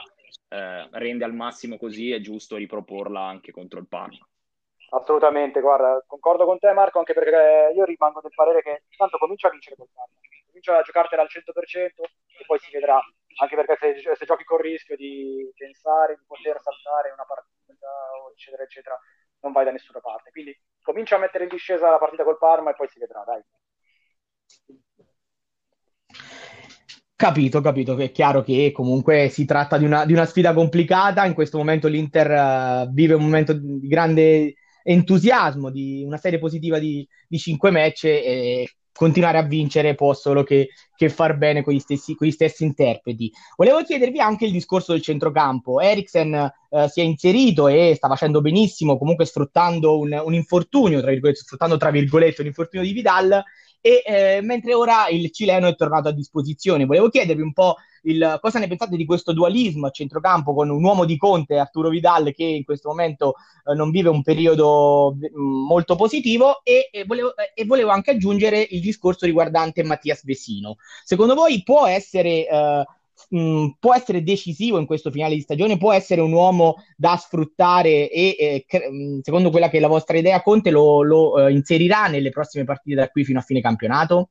eh, 0.50 0.88
rende 0.92 1.26
al 1.26 1.34
massimo 1.34 1.78
così 1.78 2.12
è 2.12 2.20
giusto 2.20 2.58
riproporla 2.58 3.22
anche 3.22 3.52
contro 3.52 3.80
il 3.80 3.88
Parma. 3.88 4.28
Assolutamente, 4.90 5.60
guarda, 5.60 6.02
concordo 6.08 6.46
con 6.46 6.60
te 6.60 6.72
Marco 6.72 7.00
anche 7.00 7.14
perché 7.14 7.74
io 7.76 7.84
rimango 7.84 8.22
del 8.22 8.32
parere 8.34 8.62
che 8.62 8.84
tanto 8.96 9.18
comincia 9.18 9.48
a 9.48 9.52
vincere 9.52 9.76
col 9.76 9.90
Parma, 9.94 10.14
comincia 10.46 10.78
a 10.78 10.82
giocartela 10.82 11.22
al 11.24 11.28
100% 11.28 12.04
e 12.04 12.10
poi 12.48 12.58
si 12.60 12.72
vedrà 12.72 13.00
anche 13.40 13.56
perché 13.56 14.02
se, 14.02 14.16
se, 14.16 14.26
giochi 14.26 14.44
con 14.44 14.58
il 14.58 14.72
rischio 14.72 14.96
di 14.96 15.52
pensare 15.56 16.16
di 16.16 16.24
poter 16.26 16.60
saltare 16.60 17.12
una 17.12 17.26
partita, 17.28 17.88
eccetera, 18.34 18.64
eccetera, 18.64 19.00
non 19.42 19.52
vai 19.52 19.66
da 19.66 19.72
nessuna 19.72 20.00
parte. 20.00 20.32
Quindi 20.32 20.58
comincia 20.82 21.18
a 21.18 21.20
mettere 21.20 21.44
in 21.44 21.52
discesa 21.52 21.92
la 21.92 22.00
partita 22.00 22.24
col 22.24 22.40
Parma 22.40 22.72
e 22.72 22.76
poi 22.76 22.88
si 22.88 22.98
vedrà, 22.98 23.24
dai. 23.24 23.44
Capito, 27.16 27.62
capito, 27.62 27.98
è 27.98 28.12
chiaro 28.12 28.42
che 28.44 28.72
comunque 28.72 29.30
si 29.30 29.46
tratta 29.46 29.78
di 29.78 29.86
una, 29.86 30.06
di 30.06 30.14
una 30.14 30.26
sfida 30.26 30.54
complicata, 30.54 31.26
in 31.26 31.34
questo 31.34 31.58
momento 31.58 31.88
l'Inter 31.88 32.86
uh, 32.86 32.94
vive 32.94 33.16
un 33.16 33.24
momento 33.24 33.54
di 33.54 33.88
grande 33.88 34.54
entusiasmo, 34.84 35.72
di 35.72 36.04
una 36.06 36.18
serie 36.18 36.40
positiva 36.40 36.80
di, 36.80 37.08
di 37.28 37.38
5 37.38 37.72
match 37.72 38.06
e 38.06 38.70
continuare 38.98 39.38
a 39.38 39.44
vincere 39.44 39.96
può 39.96 40.14
solo 40.14 40.44
che, 40.44 40.70
che 40.96 41.08
far 41.08 41.38
bene 41.38 41.64
con 41.64 41.74
gli, 41.74 41.80
stessi, 41.80 42.16
con 42.16 42.28
gli, 42.28 42.32
stessi, 42.32 42.64
interpreti. 42.64 43.32
Volevo 43.56 43.84
chiedervi 43.84 44.20
anche 44.20 44.46
il 44.46 44.52
discorso 44.52 44.92
del 44.92 45.02
centrocampo. 45.02 45.80
Eriksen 45.80 46.34
eh, 46.34 46.90
si 46.90 47.00
è 47.00 47.04
inserito 47.04 47.68
e 47.68 47.94
sta 47.96 48.08
facendo 48.08 48.42
benissimo, 48.42 48.98
comunque 48.98 49.26
sfruttando 49.26 49.98
un, 49.98 50.20
un 50.26 50.34
infortunio, 50.34 51.00
tra 51.00 51.12
sfruttando 51.34 51.78
tra 51.78 51.92
virgolette 51.92 52.42
un 52.42 52.48
infortunio 52.48 52.86
di 52.86 52.92
Vidal 52.92 53.44
e 53.82 54.04
eh, 54.06 54.42
mentre 54.42 54.74
ora 54.74 55.08
il 55.10 55.32
cileno 55.32 55.68
è 55.68 55.76
tornato 55.76 56.10
a 56.10 56.14
disposizione. 56.14 56.86
Volevo 56.86 57.10
chiedervi 57.10 57.42
un 57.42 57.54
po' 57.54 57.76
il, 58.04 58.38
cosa 58.42 58.60
ne 58.60 58.68
pensate 58.68 58.96
di 58.96 59.06
questo 59.06 59.34
dualismo 59.34 59.88
a 59.88 59.92
centrocampo 59.92 60.54
con 60.54 60.70
un 60.70 60.84
uomo 60.84 61.06
di 61.06 61.18
Conte, 61.18 61.58
Arturo 61.58 61.90
Vidal, 61.90 62.34
che 62.34 62.44
in 62.44 62.64
questo 62.64 62.90
momento 62.90 63.36
eh, 63.66 63.74
non 63.76 63.90
vive 63.92 64.10
un 64.10 64.24
periodo 64.24 65.16
mm, 65.16 65.66
molto 65.68 65.96
positivo 65.96 66.62
e, 66.64 66.90
e, 66.92 67.06
volevo, 67.06 67.34
e, 67.54 67.66
volevo, 67.66 67.90
anche 67.92 68.12
aggiungere 68.12 68.66
il 68.70 68.82
discorso 68.82 69.26
riguardante 69.26 69.84
Mattias 69.84 70.24
Vesino. 70.24 70.78
Secondo 71.04 71.36
voi 71.36 71.64
può 71.64 71.86
essere... 71.88 72.48
Eh, 72.48 72.86
mm, 73.36 73.70
può 73.80 73.94
essere 73.94 74.24
decisivo 74.24 74.78
in 74.80 74.86
questo 74.86 75.12
finale 75.12 75.36
di 75.36 75.42
stagione, 75.42 75.78
può 75.78 75.94
essere 75.94 76.22
un 76.22 76.32
uomo 76.32 76.76
da 76.96 77.16
sfruttare 77.18 78.10
e 78.10 78.36
eh, 78.38 78.64
cre- 78.68 78.90
mm, 78.90 79.20
secondo 79.22 79.50
quella 79.50 79.70
che 79.70 79.78
è 79.78 79.80
la 79.80 79.88
vostra 79.88 80.18
idea, 80.18 80.42
Conte 80.42 80.72
lo, 80.72 81.02
lo 81.04 81.48
eh, 81.48 81.52
inserirà 81.52 82.08
nelle 82.08 82.30
prossime 82.30 82.64
partite 82.64 82.96
da 82.96 83.10
qui 83.10 83.24
fino 83.24 83.40
a 83.40 83.44
fine 83.44 83.62
campionato? 83.62 84.30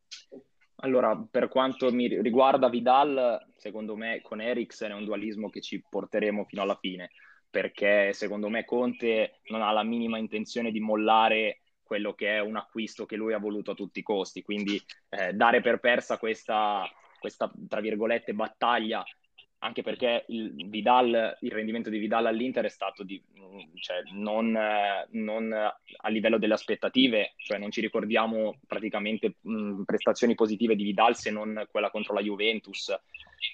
Allora, 0.80 1.16
per 1.30 1.48
quanto 1.48 1.90
mi 1.90 2.20
riguarda 2.20 2.68
Vidal, 2.68 3.46
secondo 3.56 3.96
me 3.96 4.20
con 4.22 4.40
Eriksen 4.40 4.90
è 4.90 4.94
un 4.94 5.04
dualismo 5.04 5.48
che 5.48 5.60
ci 5.60 5.82
porteremo 5.88 6.44
fino 6.44 6.62
alla 6.62 6.76
fine, 6.78 7.10
perché 7.48 8.12
secondo 8.12 8.48
me 8.50 8.64
Conte 8.64 9.40
non 9.46 9.62
ha 9.62 9.72
la 9.72 9.82
minima 9.82 10.18
intenzione 10.18 10.70
di 10.70 10.80
mollare 10.80 11.62
quello 11.82 12.14
che 12.14 12.36
è 12.36 12.40
un 12.40 12.56
acquisto 12.56 13.06
che 13.06 13.16
lui 13.16 13.32
ha 13.32 13.38
voluto 13.38 13.70
a 13.70 13.74
tutti 13.74 14.00
i 14.00 14.02
costi, 14.02 14.42
quindi 14.42 14.80
eh, 15.08 15.32
dare 15.32 15.60
per 15.60 15.78
persa 15.78 16.18
questa, 16.18 16.84
questa, 17.18 17.52
tra 17.68 17.80
virgolette, 17.80 18.34
battaglia 18.34 19.04
anche 19.58 19.82
perché 19.82 20.24
il, 20.28 20.68
Vidal, 20.68 21.36
il 21.40 21.50
rendimento 21.50 21.88
di 21.88 21.98
Vidal 21.98 22.26
all'Inter 22.26 22.64
è 22.66 22.68
stato 22.68 23.02
di, 23.02 23.20
cioè, 23.80 24.02
non, 24.12 24.56
non, 25.10 25.52
a 25.52 26.08
livello 26.08 26.38
delle 26.38 26.54
aspettative, 26.54 27.32
cioè 27.38 27.58
non 27.58 27.70
ci 27.70 27.80
ricordiamo 27.80 28.58
praticamente 28.66 29.36
mh, 29.40 29.82
prestazioni 29.84 30.34
positive 30.34 30.76
di 30.76 30.84
Vidal 30.84 31.16
se 31.16 31.30
non 31.30 31.66
quella 31.70 31.90
contro 31.90 32.14
la 32.14 32.20
Juventus, 32.20 32.94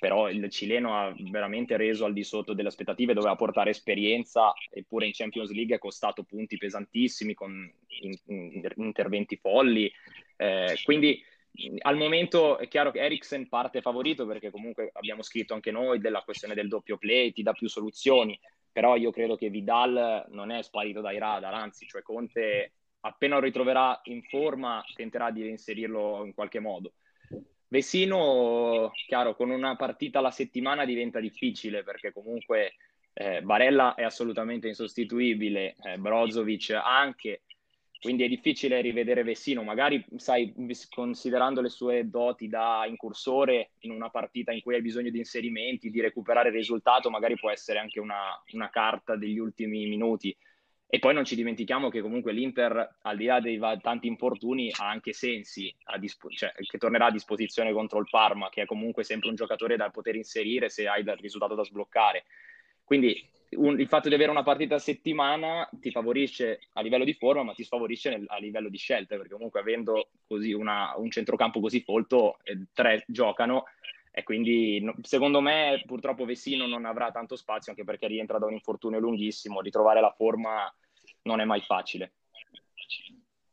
però 0.00 0.28
il 0.28 0.48
cileno 0.50 0.98
ha 0.98 1.14
veramente 1.30 1.76
reso 1.76 2.04
al 2.04 2.12
di 2.12 2.24
sotto 2.24 2.52
delle 2.52 2.68
aspettative, 2.68 3.14
doveva 3.14 3.36
portare 3.36 3.70
esperienza, 3.70 4.52
eppure 4.70 5.06
in 5.06 5.12
Champions 5.12 5.50
League 5.52 5.76
è 5.76 5.78
costato 5.78 6.24
punti 6.24 6.56
pesantissimi 6.56 7.32
con 7.34 7.72
in, 8.00 8.12
in, 8.26 8.62
interventi 8.76 9.36
folli, 9.36 9.90
eh, 10.36 10.76
quindi 10.82 11.22
al 11.82 11.96
momento 11.96 12.58
è 12.58 12.66
chiaro 12.66 12.90
che 12.90 13.00
Eriksen 13.00 13.48
parte 13.48 13.82
favorito 13.82 14.26
perché 14.26 14.50
comunque 14.50 14.90
abbiamo 14.94 15.22
scritto 15.22 15.54
anche 15.54 15.70
noi 15.70 16.00
della 16.00 16.22
questione 16.22 16.54
del 16.54 16.68
doppio 16.68 16.96
play, 16.96 17.32
ti 17.32 17.42
dà 17.42 17.52
più 17.52 17.68
soluzioni, 17.68 18.38
però 18.70 18.96
io 18.96 19.10
credo 19.10 19.36
che 19.36 19.50
Vidal 19.50 20.26
non 20.30 20.50
è 20.50 20.62
sparito 20.62 21.00
dai 21.00 21.18
radar, 21.18 21.52
anzi, 21.52 21.86
cioè 21.86 22.02
Conte 22.02 22.72
appena 23.00 23.34
lo 23.36 23.42
ritroverà 23.42 24.00
in 24.04 24.22
forma 24.22 24.82
tenterà 24.94 25.30
di 25.30 25.48
inserirlo 25.48 26.24
in 26.24 26.34
qualche 26.34 26.60
modo. 26.60 26.94
Vesino, 27.68 28.90
chiaro, 29.06 29.34
con 29.34 29.50
una 29.50 29.76
partita 29.76 30.18
alla 30.18 30.30
settimana 30.30 30.84
diventa 30.84 31.20
difficile 31.20 31.82
perché 31.82 32.12
comunque 32.12 32.74
eh, 33.14 33.40
Barella 33.42 33.94
è 33.94 34.02
assolutamente 34.02 34.68
insostituibile, 34.68 35.76
eh, 35.82 35.96
Brozovic 35.98 36.70
anche, 36.70 37.42
quindi 38.02 38.24
è 38.24 38.28
difficile 38.28 38.80
rivedere 38.80 39.22
Vessino, 39.22 39.62
magari 39.62 40.04
sai, 40.16 40.52
considerando 40.90 41.60
le 41.60 41.68
sue 41.68 42.10
doti 42.10 42.48
da 42.48 42.84
incursore 42.84 43.74
in 43.82 43.92
una 43.92 44.10
partita 44.10 44.50
in 44.50 44.60
cui 44.60 44.74
hai 44.74 44.82
bisogno 44.82 45.08
di 45.08 45.18
inserimenti, 45.18 45.88
di 45.88 46.00
recuperare 46.00 46.48
il 46.48 46.56
risultato, 46.56 47.10
magari 47.10 47.36
può 47.36 47.48
essere 47.48 47.78
anche 47.78 48.00
una, 48.00 48.42
una 48.54 48.70
carta 48.70 49.14
degli 49.14 49.38
ultimi 49.38 49.86
minuti. 49.86 50.36
E 50.84 50.98
poi 50.98 51.14
non 51.14 51.24
ci 51.24 51.36
dimentichiamo 51.36 51.90
che 51.90 52.00
comunque 52.00 52.32
l'Inter, 52.32 52.98
al 53.02 53.16
di 53.16 53.26
là 53.26 53.38
dei 53.38 53.60
tanti 53.80 54.08
infortuni, 54.08 54.72
ha 54.76 54.88
anche 54.88 55.12
Sensi, 55.12 55.72
dispo- 56.00 56.28
cioè, 56.28 56.52
che 56.54 56.78
tornerà 56.78 57.06
a 57.06 57.12
disposizione 57.12 57.72
contro 57.72 58.00
il 58.00 58.08
Parma, 58.10 58.48
che 58.48 58.62
è 58.62 58.66
comunque 58.66 59.04
sempre 59.04 59.28
un 59.28 59.36
giocatore 59.36 59.76
da 59.76 59.90
poter 59.90 60.16
inserire 60.16 60.70
se 60.70 60.88
hai 60.88 61.02
il 61.02 61.16
risultato 61.20 61.54
da 61.54 61.62
sbloccare. 61.62 62.24
Quindi 62.82 63.30
un, 63.56 63.78
il 63.78 63.88
fatto 63.88 64.08
di 64.08 64.14
avere 64.14 64.30
una 64.30 64.42
partita 64.42 64.76
a 64.76 64.78
settimana 64.78 65.68
ti 65.72 65.90
favorisce 65.90 66.60
a 66.72 66.80
livello 66.80 67.04
di 67.04 67.14
forma, 67.14 67.42
ma 67.42 67.52
ti 67.52 67.64
sfavorisce 67.64 68.10
nel, 68.10 68.24
a 68.28 68.38
livello 68.38 68.68
di 68.68 68.78
scelte, 68.78 69.16
perché 69.16 69.32
comunque 69.32 69.60
avendo 69.60 70.10
una, 70.56 70.94
un 70.96 71.10
centrocampo 71.10 71.60
così 71.60 71.80
folto, 71.80 72.38
eh, 72.42 72.66
tre 72.72 73.04
giocano, 73.06 73.64
e 74.10 74.22
quindi 74.22 74.84
secondo 75.02 75.40
me 75.40 75.82
purtroppo 75.86 76.24
Vessino 76.24 76.66
non 76.66 76.84
avrà 76.84 77.10
tanto 77.10 77.36
spazio, 77.36 77.72
anche 77.72 77.84
perché 77.84 78.06
rientra 78.06 78.38
da 78.38 78.46
un 78.46 78.52
infortunio 78.52 78.98
lunghissimo, 78.98 79.60
ritrovare 79.60 80.00
la 80.00 80.12
forma 80.12 80.72
non 81.22 81.40
è 81.40 81.44
mai 81.44 81.60
facile. 81.60 82.12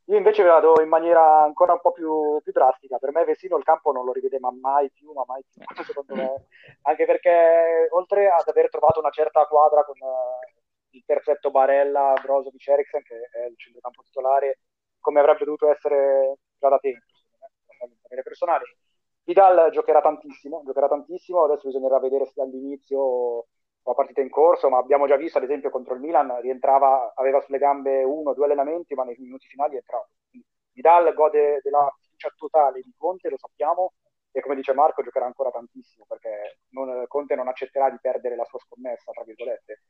Io 0.10 0.18
invece 0.18 0.42
vado 0.42 0.82
in 0.82 0.90
maniera 0.90 1.44
ancora 1.44 1.74
un 1.74 1.82
po' 1.82 1.92
più, 1.92 2.40
più, 2.42 2.52
drastica. 2.52 2.98
Per 2.98 3.12
me 3.12 3.26
Vesino 3.26 3.58
il 3.58 3.64
campo 3.64 3.92
non 3.92 4.06
lo 4.06 4.12
rivede 4.12 4.40
mai 4.40 4.90
più, 4.92 5.12
ma 5.14 5.24
mai 5.28 5.44
più, 5.48 5.62
secondo 5.86 6.16
me. 6.16 6.48
Anche 6.82 7.06
perché 7.06 7.88
oltre 7.92 8.28
ad 8.28 8.48
aver 8.48 8.70
trovato 8.70 9.00
una 9.00 9.12
certa 9.12 9.46
quadra 9.46 9.84
con 9.84 9.96
uh, 10.00 10.96
il 10.96 11.04
terzetto 11.06 11.52
Barella, 11.52 12.14
Brozovic, 12.24 12.68
Eriksen, 12.68 13.04
che 13.04 13.30
è 13.32 13.46
il 13.46 13.56
centrocampo 13.56 14.02
titolare, 14.02 14.62
come 15.00 15.20
avrebbe 15.20 15.46
dovuto 15.46 15.70
essere 15.72 16.38
già 16.58 16.70
da 16.70 16.80
tempo, 16.80 17.06
secondo 17.68 17.96
me, 18.10 18.22
personali. 18.24 18.66
Vidal 19.24 19.70
giocherà 19.72 20.02
tantissimo, 20.02 20.64
giocherà 20.66 20.88
tantissimo, 20.88 21.44
adesso 21.44 21.68
bisognerà 21.68 22.00
vedere 22.00 22.26
se 22.26 22.32
dall'inizio 22.34 23.46
la 23.90 23.96
partita 23.96 24.22
in 24.22 24.30
corso, 24.30 24.70
ma 24.70 24.78
abbiamo 24.78 25.08
già 25.08 25.16
visto 25.16 25.40
ad 25.40 25.44
esempio 25.44 25.72
contro 25.72 25.96
il 25.96 26.00
Milan, 26.00 26.40
rientrava, 26.42 27.14
aveva 27.16 27.42
sulle 27.42 27.58
gambe 27.58 28.04
uno 28.04 28.30
o 28.30 28.34
due 28.34 28.46
allenamenti, 28.46 28.94
ma 28.94 29.04
nei 29.04 29.16
minuti 29.18 29.48
finali 29.48 29.74
è 29.74 29.78
entrato. 29.78 30.10
Vidal 30.72 31.14
gode 31.14 31.60
della 31.64 31.92
fiducia 32.00 32.32
totale 32.38 32.82
di 32.82 32.94
Conte, 32.96 33.30
lo 33.30 33.38
sappiamo, 33.38 33.94
e 34.32 34.42
come 34.42 34.56
dice 34.56 34.74
Marco 34.74 35.02
giocherà 35.02 35.26
ancora 35.26 35.50
tantissimo, 35.50 36.06
perché 36.08 36.60
non, 36.70 37.06
Conte 37.08 37.34
non 37.36 37.48
accetterà 37.48 37.90
di 37.90 37.98
perdere 38.00 38.36
la 38.36 38.46
sua 38.46 38.60
scommessa, 38.60 39.12
tra 39.12 39.24
virgolette. 39.24 39.82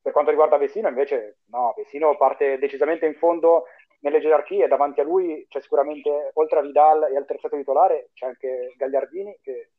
Per 0.00 0.12
quanto 0.12 0.30
riguarda 0.30 0.56
Vesino, 0.56 0.88
invece, 0.88 1.40
no, 1.48 1.74
Vesino 1.76 2.16
parte 2.16 2.58
decisamente 2.58 3.04
in 3.04 3.16
fondo 3.16 3.64
nelle 4.00 4.20
gerarchie, 4.20 4.66
davanti 4.66 5.00
a 5.00 5.04
lui 5.04 5.44
c'è 5.46 5.60
sicuramente, 5.60 6.30
oltre 6.34 6.60
a 6.60 6.62
Vidal 6.62 7.12
e 7.12 7.16
al 7.18 7.26
terzetto 7.26 7.56
titolare, 7.56 8.08
c'è 8.14 8.24
anche 8.24 8.72
Gagliardini, 8.78 9.38
che 9.42 9.72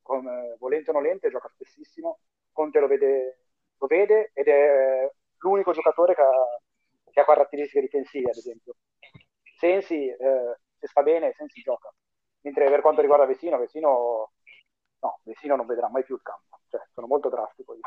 come, 0.00 0.56
volente 0.58 0.90
o 0.90 0.94
nolente 0.94 1.28
gioca 1.28 1.48
spessissimo, 1.48 2.20
Conte 2.56 2.80
lo 2.80 2.86
vede, 2.86 3.38
lo 3.76 3.86
vede 3.86 4.30
ed 4.32 4.48
è 4.48 5.12
l'unico 5.40 5.72
giocatore 5.72 6.14
che 6.14 6.22
ha, 6.22 6.30
che 7.10 7.20
ha 7.20 7.24
caratteristiche 7.24 7.82
difensive, 7.82 8.30
ad 8.30 8.36
esempio. 8.38 8.76
Sensi, 9.58 10.08
eh, 10.08 10.58
se 10.78 10.86
sta 10.86 11.02
bene, 11.02 11.34
Sensi 11.36 11.60
gioca. 11.60 11.92
Mentre 12.40 12.70
per 12.70 12.80
quanto 12.80 13.02
riguarda 13.02 13.26
Vesino, 13.26 13.58
Vesino, 13.58 14.32
no, 15.00 15.20
Vesino 15.24 15.56
non 15.56 15.66
vedrà 15.66 15.90
mai 15.90 16.02
più 16.02 16.14
il 16.14 16.22
campo. 16.22 16.60
Cioè, 16.70 16.80
sono 16.94 17.06
molto 17.06 17.28
drastico 17.28 17.74
io. 17.74 17.80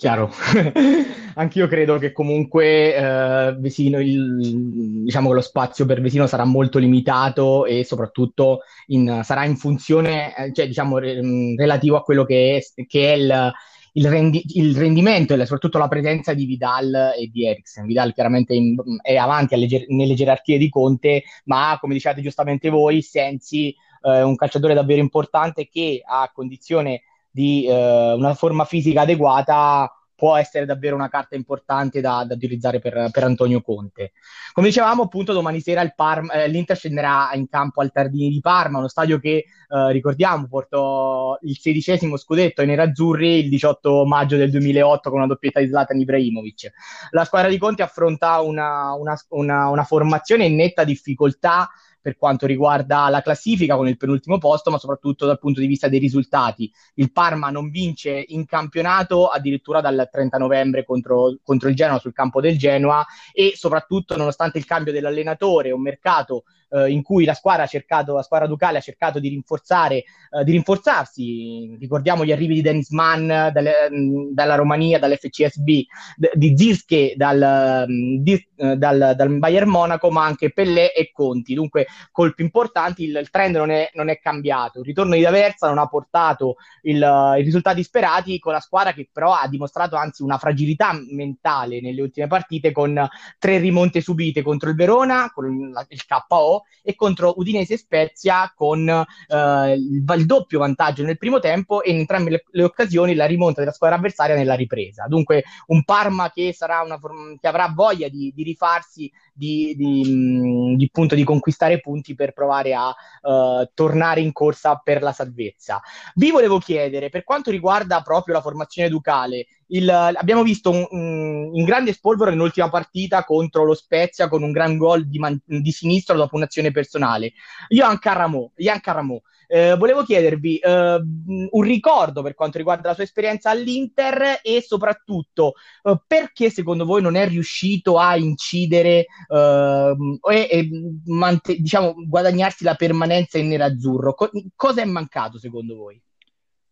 Chiaro, 0.00 0.30
anch'io 1.36 1.68
credo 1.68 1.98
che 1.98 2.10
comunque 2.10 2.94
eh, 2.94 3.54
Vesino, 3.58 4.00
il, 4.00 5.02
diciamo 5.04 5.28
che 5.28 5.34
lo 5.34 5.40
spazio 5.42 5.84
per 5.84 6.00
Vesino 6.00 6.26
sarà 6.26 6.46
molto 6.46 6.78
limitato 6.78 7.66
e 7.66 7.84
soprattutto 7.84 8.60
in, 8.86 9.20
sarà 9.24 9.44
in 9.44 9.56
funzione, 9.56 10.34
eh, 10.34 10.54
cioè 10.54 10.66
diciamo 10.66 10.96
re, 10.96 11.22
mm, 11.22 11.54
relativo 11.58 11.96
a 11.96 12.02
quello 12.02 12.24
che 12.24 12.56
è, 12.56 12.84
che 12.86 13.12
è 13.12 13.16
il, 13.16 13.52
il, 13.92 14.08
rendi, 14.08 14.42
il, 14.54 14.74
rendimento 14.74 15.34
e 15.34 15.40
soprattutto 15.40 15.76
la 15.76 15.88
presenza 15.88 16.32
di 16.32 16.46
Vidal 16.46 17.12
e 17.18 17.28
di 17.30 17.46
Eriksen. 17.46 17.84
Vidal 17.84 18.14
chiaramente 18.14 18.54
in, 18.54 18.76
è 19.02 19.16
avanti 19.16 19.52
alle, 19.52 19.84
nelle 19.88 20.14
gerarchie 20.14 20.56
di 20.56 20.70
Conte, 20.70 21.24
ma 21.44 21.76
come 21.78 21.92
diciate 21.92 22.22
giustamente 22.22 22.70
voi, 22.70 23.02
Sensi 23.02 23.76
è 24.00 24.08
eh, 24.08 24.22
un 24.22 24.34
calciatore 24.34 24.72
davvero 24.72 25.00
importante 25.02 25.68
che 25.68 26.00
ha 26.02 26.30
condizione 26.32 27.02
di 27.30 27.66
eh, 27.66 28.12
una 28.12 28.34
forma 28.34 28.64
fisica 28.64 29.02
adeguata 29.02 29.90
può 30.20 30.36
essere 30.36 30.66
davvero 30.66 30.96
una 30.96 31.08
carta 31.08 31.34
importante 31.34 32.02
da, 32.02 32.24
da 32.28 32.34
utilizzare 32.34 32.78
per, 32.78 33.08
per, 33.10 33.24
Antonio 33.24 33.62
Conte. 33.62 34.12
Come 34.52 34.66
dicevamo, 34.66 35.04
appunto, 35.04 35.32
domani 35.32 35.62
sera 35.62 35.88
Parma, 35.96 36.34
eh, 36.34 36.48
l'Inter 36.48 36.76
scenderà 36.76 37.30
in 37.32 37.48
campo 37.48 37.80
al 37.80 37.90
Tardini 37.90 38.28
di 38.28 38.40
Parma, 38.40 38.76
uno 38.76 38.88
stadio 38.88 39.18
che, 39.18 39.30
eh, 39.38 39.92
ricordiamo, 39.92 40.46
portò 40.46 41.38
il 41.40 41.56
sedicesimo 41.56 42.18
scudetto 42.18 42.60
ai 42.60 42.66
nerazzurri 42.66 43.38
il 43.44 43.48
18 43.48 44.04
maggio 44.04 44.36
del 44.36 44.50
2008 44.50 45.08
con 45.08 45.20
una 45.20 45.26
doppietta 45.26 45.58
di 45.58 45.68
Zlatan 45.68 45.98
Ibrahimovic. 45.98 46.70
La 47.12 47.24
squadra 47.24 47.48
di 47.48 47.56
Conte 47.56 47.82
affronta 47.82 48.42
una, 48.42 48.92
una, 48.92 49.18
una, 49.30 49.70
una 49.70 49.84
formazione 49.84 50.44
in 50.44 50.54
netta 50.54 50.84
difficoltà 50.84 51.70
per 52.00 52.16
quanto 52.16 52.46
riguarda 52.46 53.08
la 53.08 53.20
classifica 53.20 53.76
con 53.76 53.88
il 53.88 53.96
penultimo 53.96 54.38
posto, 54.38 54.70
ma 54.70 54.78
soprattutto 54.78 55.26
dal 55.26 55.38
punto 55.38 55.60
di 55.60 55.66
vista 55.66 55.88
dei 55.88 55.98
risultati. 55.98 56.70
Il 56.94 57.12
Parma 57.12 57.50
non 57.50 57.70
vince 57.70 58.24
in 58.28 58.46
campionato 58.46 59.28
addirittura 59.28 59.80
dal 59.80 60.08
30 60.10 60.38
novembre 60.38 60.84
contro, 60.84 61.36
contro 61.42 61.68
il 61.68 61.74
Genoa 61.74 61.98
sul 61.98 62.12
campo 62.12 62.40
del 62.40 62.58
Genoa 62.58 63.04
e 63.32 63.52
soprattutto 63.54 64.16
nonostante 64.16 64.58
il 64.58 64.64
cambio 64.64 64.92
dell'allenatore, 64.92 65.70
un 65.72 65.82
mercato 65.82 66.44
eh, 66.70 66.90
in 66.90 67.02
cui 67.02 67.24
la 67.24 67.34
squadra, 67.34 67.64
ha 67.64 67.66
cercato, 67.66 68.14
la 68.14 68.22
squadra 68.22 68.46
ducale 68.46 68.78
ha 68.78 68.80
cercato 68.80 69.18
di, 69.18 69.28
rinforzare, 69.28 69.96
eh, 69.96 70.44
di 70.44 70.52
rinforzarsi. 70.52 71.76
Ricordiamo 71.78 72.24
gli 72.24 72.32
arrivi 72.32 72.54
di 72.54 72.62
Dennis 72.62 72.90
Mann 72.90 73.26
dalle, 73.26 73.88
dalla 74.32 74.54
Romania, 74.54 74.98
dall'FCSB, 74.98 75.68
d- 76.16 76.30
di 76.34 76.56
Zirke 76.56 77.14
dal, 77.16 77.86
di, 77.88 78.48
uh, 78.56 78.74
dal, 78.76 79.14
dal, 79.16 79.38
Bayern 79.38 79.68
Monaco, 79.68 80.10
ma 80.10 80.24
anche 80.24 80.52
Pellè 80.52 80.92
e 80.94 81.10
Conti. 81.12 81.54
Dunque, 81.54 81.86
colpi 82.10 82.42
importanti. 82.42 83.04
Il, 83.04 83.16
il 83.16 83.30
trend 83.30 83.56
non 83.56 83.70
è, 83.70 83.90
non 83.94 84.08
è, 84.08 84.18
cambiato. 84.18 84.80
Il 84.80 84.86
ritorno 84.86 85.14
di 85.14 85.22
D'Aversa 85.22 85.68
non 85.68 85.78
ha 85.78 85.86
portato 85.86 86.56
il, 86.82 86.96
i 87.38 87.42
risultati 87.42 87.82
sperati 87.82 88.38
con 88.38 88.52
la 88.52 88.60
squadra 88.60 88.92
che 88.92 89.08
però 89.10 89.32
ha 89.32 89.48
dimostrato 89.48 89.96
anzi 89.96 90.22
una 90.22 90.38
fragilità 90.38 90.92
mentale 91.10 91.80
nelle 91.80 92.02
ultime 92.02 92.26
partite 92.26 92.72
con 92.72 93.08
tre 93.38 93.58
rimonte 93.58 94.00
subite 94.00 94.42
contro 94.42 94.68
il 94.68 94.76
Verona, 94.76 95.30
con 95.32 95.70
la, 95.72 95.84
il 95.88 96.04
KO 96.06 96.59
e 96.82 96.94
contro 96.94 97.34
Udinese 97.36 97.74
e 97.74 97.78
Spezia 97.78 98.52
con 98.54 98.88
eh, 98.88 99.72
il, 99.72 100.26
doppio 100.26 100.58
vantaggio 100.58 101.04
nel 101.04 101.18
primo 101.18 101.38
tempo 101.38 101.82
e 101.82 101.90
in 101.90 101.98
entrambe 101.98 102.30
le, 102.30 102.44
le, 102.50 102.64
occasioni 102.64 103.14
la 103.14 103.26
rimonta 103.26 103.60
della 103.60 103.72
squadra 103.72 103.96
avversaria 103.96 104.34
nella 104.34 104.54
ripresa. 104.54 105.06
Dunque 105.06 105.44
un 105.66 105.84
Parma 105.84 106.30
che, 106.30 106.54
una, 106.60 106.98
che 107.40 107.48
avrà 107.48 107.72
voglia 107.74 108.08
di, 108.08 108.32
di 108.34 108.42
rifarsi, 108.42 109.10
di, 109.32 109.74
di, 109.76 110.76
di, 110.76 110.90
punto, 110.90 111.14
di 111.14 111.24
conquistare 111.24 111.80
punti 111.80 112.14
per 112.14 112.32
provare 112.32 112.74
a 112.74 112.88
uh, 112.88 113.68
tornare 113.74 114.20
in 114.20 114.32
corsa 114.32 114.76
per 114.76 115.02
la 115.02 115.12
salvezza. 115.12 115.80
Vi 116.14 116.30
volevo 116.30 116.58
chiedere, 116.58 117.08
per 117.08 117.24
quanto 117.24 117.50
riguarda 117.50 118.02
proprio 118.02 118.34
la 118.34 118.40
formazione 118.40 118.88
ducale, 118.88 119.46
il, 119.70 119.88
abbiamo 119.90 120.42
visto 120.42 120.70
un, 120.70 120.86
un, 120.90 121.50
in 121.54 121.64
grande 121.64 121.92
spolvero 121.92 122.30
nell'ultima 122.30 122.68
partita 122.68 123.24
contro 123.24 123.64
lo 123.64 123.74
Spezia 123.74 124.28
con 124.28 124.42
un 124.42 124.52
gran 124.52 124.76
gol 124.76 125.08
di, 125.08 125.18
man, 125.18 125.40
di 125.44 125.72
sinistro 125.72 126.16
dopo 126.16 126.36
un'azione 126.36 126.70
personale. 126.70 127.32
Ian 127.68 127.98
Carramò, 127.98 128.50
Ian 128.56 128.80
Carramò 128.80 129.20
eh, 129.52 129.74
volevo 129.76 130.04
chiedervi 130.04 130.58
eh, 130.58 131.02
un 131.50 131.62
ricordo 131.62 132.22
per 132.22 132.34
quanto 132.34 132.58
riguarda 132.58 132.90
la 132.90 132.94
sua 132.94 133.02
esperienza 133.02 133.50
all'Inter 133.50 134.38
e 134.42 134.62
soprattutto 134.62 135.54
eh, 135.82 136.00
perché 136.06 136.50
secondo 136.50 136.84
voi 136.84 137.02
non 137.02 137.16
è 137.16 137.26
riuscito 137.26 137.98
a 137.98 138.16
incidere 138.16 139.06
ehm, 139.28 140.18
e, 140.30 140.48
e 140.50 140.68
mant- 141.06 141.52
diciamo, 141.52 141.94
guadagnarsi 142.06 142.62
la 142.62 142.76
permanenza 142.76 143.38
in 143.38 143.48
nerazzurro? 143.48 144.14
Co- 144.14 144.30
cosa 144.54 144.82
è 144.82 144.84
mancato 144.84 145.36
secondo 145.36 145.74
voi? 145.74 146.00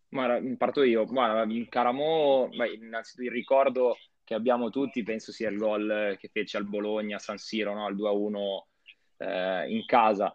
Guarda, 0.08 0.56
parto 0.56 0.82
io. 0.82 1.04
Guarda, 1.04 1.52
in 1.52 1.68
Caramo, 1.68 2.48
beh, 2.54 2.72
innanzitutto 2.72 3.28
il 3.28 3.34
ricordo 3.34 3.96
che 4.24 4.34
abbiamo 4.34 4.70
tutti 4.70 5.02
penso 5.02 5.32
sia 5.32 5.48
il 5.48 5.56
gol 5.56 6.16
che 6.20 6.28
fece 6.30 6.58
al 6.58 6.66
Bologna 6.66 7.16
a 7.16 7.18
San 7.18 7.38
Siro, 7.38 7.72
no? 7.74 7.86
al 7.86 7.96
2-1 7.96 8.66
eh, 9.18 9.72
in 9.72 9.84
casa. 9.86 10.34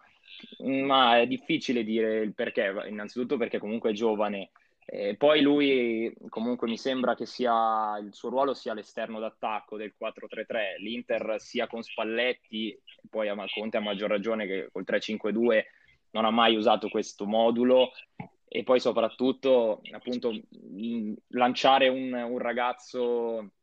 Ma 0.59 1.19
è 1.19 1.27
difficile 1.27 1.83
dire 1.83 2.21
il 2.21 2.33
perché, 2.33 2.73
innanzitutto 2.89 3.37
perché 3.37 3.59
comunque 3.59 3.91
è 3.91 3.93
giovane. 3.93 4.51
E 4.85 5.15
poi 5.15 5.41
lui 5.41 6.13
comunque 6.27 6.67
mi 6.67 6.77
sembra 6.77 7.15
che 7.15 7.25
sia, 7.25 7.97
il 7.99 8.13
suo 8.13 8.29
ruolo 8.29 8.53
sia 8.53 8.73
all'esterno 8.73 9.19
d'attacco 9.19 9.77
del 9.77 9.93
4-3-3, 9.97 10.77
l'Inter 10.79 11.35
sia 11.37 11.67
con 11.67 11.81
Spalletti, 11.81 12.77
poi 13.09 13.29
a 13.29 13.35
Conte 13.53 13.77
a 13.77 13.79
maggior 13.79 14.09
ragione 14.09 14.45
che 14.45 14.69
col 14.71 14.83
3-5-2 14.85 15.63
non 16.11 16.25
ha 16.25 16.31
mai 16.31 16.55
usato 16.55 16.89
questo 16.89 17.25
modulo 17.25 17.91
e 18.55 18.61
poi 18.61 18.79
soprattutto 18.79 19.81
appunto 19.93 20.31
lanciare 21.29 21.87
un, 21.87 22.13
un 22.13 22.37
ragazzo 22.37 23.53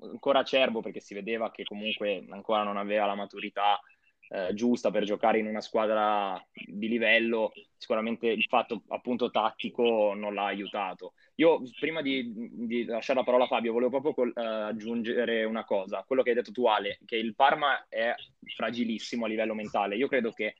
ancora 0.00 0.38
acerbo 0.38 0.80
perché 0.80 1.00
si 1.00 1.12
vedeva 1.12 1.50
che 1.50 1.64
comunque 1.64 2.24
ancora 2.28 2.62
non 2.62 2.76
aveva 2.76 3.06
la 3.06 3.16
maturità 3.16 3.80
eh, 4.28 4.54
giusta 4.54 4.92
per 4.92 5.02
giocare 5.02 5.40
in 5.40 5.48
una 5.48 5.60
squadra 5.60 6.40
di 6.52 6.86
livello, 6.86 7.50
sicuramente 7.76 8.28
il 8.28 8.44
fatto 8.44 8.84
appunto 8.88 9.28
tattico 9.32 10.14
non 10.14 10.34
l'ha 10.34 10.44
aiutato. 10.44 11.14
Io 11.36 11.60
prima 11.80 12.00
di, 12.00 12.32
di 12.32 12.84
lasciare 12.84 13.18
la 13.18 13.24
parola 13.24 13.42
a 13.42 13.48
Fabio 13.48 13.72
volevo 13.72 13.90
proprio 13.90 14.14
col, 14.14 14.32
uh, 14.36 14.68
aggiungere 14.68 15.42
una 15.42 15.64
cosa, 15.64 16.04
quello 16.06 16.22
che 16.22 16.28
hai 16.28 16.36
detto 16.36 16.52
tu 16.52 16.66
Ale, 16.66 17.00
che 17.04 17.16
il 17.16 17.34
Parma 17.34 17.86
è 17.88 18.14
fragilissimo 18.54 19.24
a 19.24 19.28
livello 19.28 19.54
mentale. 19.54 19.96
Io 19.96 20.06
credo 20.06 20.30
che 20.30 20.54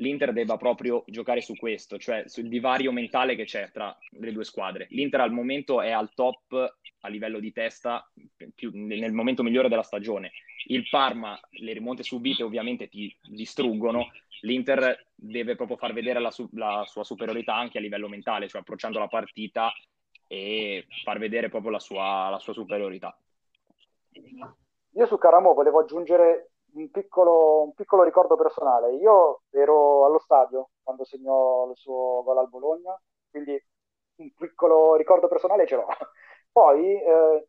l'Inter 0.00 0.32
debba 0.32 0.56
proprio 0.56 1.04
giocare 1.06 1.40
su 1.40 1.56
questo, 1.56 1.98
cioè 1.98 2.24
sul 2.26 2.48
divario 2.48 2.92
mentale 2.92 3.34
che 3.34 3.44
c'è 3.44 3.70
tra 3.72 3.96
le 4.10 4.32
due 4.32 4.44
squadre. 4.44 4.86
L'Inter 4.90 5.20
al 5.20 5.32
momento 5.32 5.80
è 5.80 5.90
al 5.90 6.12
top 6.14 6.76
a 7.00 7.08
livello 7.08 7.38
di 7.38 7.52
testa 7.52 8.10
più, 8.54 8.70
nel 8.74 9.12
momento 9.12 9.42
migliore 9.42 9.68
della 9.68 9.82
stagione. 9.82 10.32
Il 10.66 10.88
Parma, 10.88 11.38
le 11.50 11.72
rimonte 11.72 12.02
subite 12.02 12.42
ovviamente 12.42 12.88
ti 12.88 13.14
distruggono, 13.22 14.10
l'Inter 14.42 15.06
deve 15.14 15.56
proprio 15.56 15.76
far 15.76 15.92
vedere 15.92 16.20
la, 16.20 16.30
su- 16.30 16.48
la 16.52 16.84
sua 16.86 17.04
superiorità 17.04 17.54
anche 17.54 17.78
a 17.78 17.80
livello 17.80 18.08
mentale, 18.08 18.48
cioè 18.48 18.60
approcciando 18.60 18.98
la 18.98 19.08
partita 19.08 19.72
e 20.26 20.86
far 21.04 21.18
vedere 21.18 21.48
proprio 21.48 21.70
la 21.70 21.80
sua, 21.80 22.28
la 22.28 22.38
sua 22.38 22.52
superiorità. 22.52 23.16
Io 24.92 25.06
su 25.06 25.16
Caramo 25.16 25.54
volevo 25.54 25.80
aggiungere 25.80 26.47
un 26.74 26.90
piccolo, 26.90 27.62
un 27.62 27.74
piccolo, 27.74 28.02
ricordo 28.02 28.36
personale. 28.36 28.94
Io 28.94 29.42
ero 29.50 30.04
allo 30.04 30.18
stadio 30.18 30.70
quando 30.82 31.04
segnò 31.04 31.68
il 31.70 31.76
suo 31.76 32.22
gol 32.22 32.38
al 32.38 32.48
Bologna, 32.48 32.98
quindi 33.30 33.60
un 34.16 34.32
piccolo 34.34 34.96
ricordo 34.96 35.28
personale 35.28 35.66
ce 35.66 35.76
l'ho. 35.76 35.86
Poi, 36.52 37.02
eh, 37.02 37.48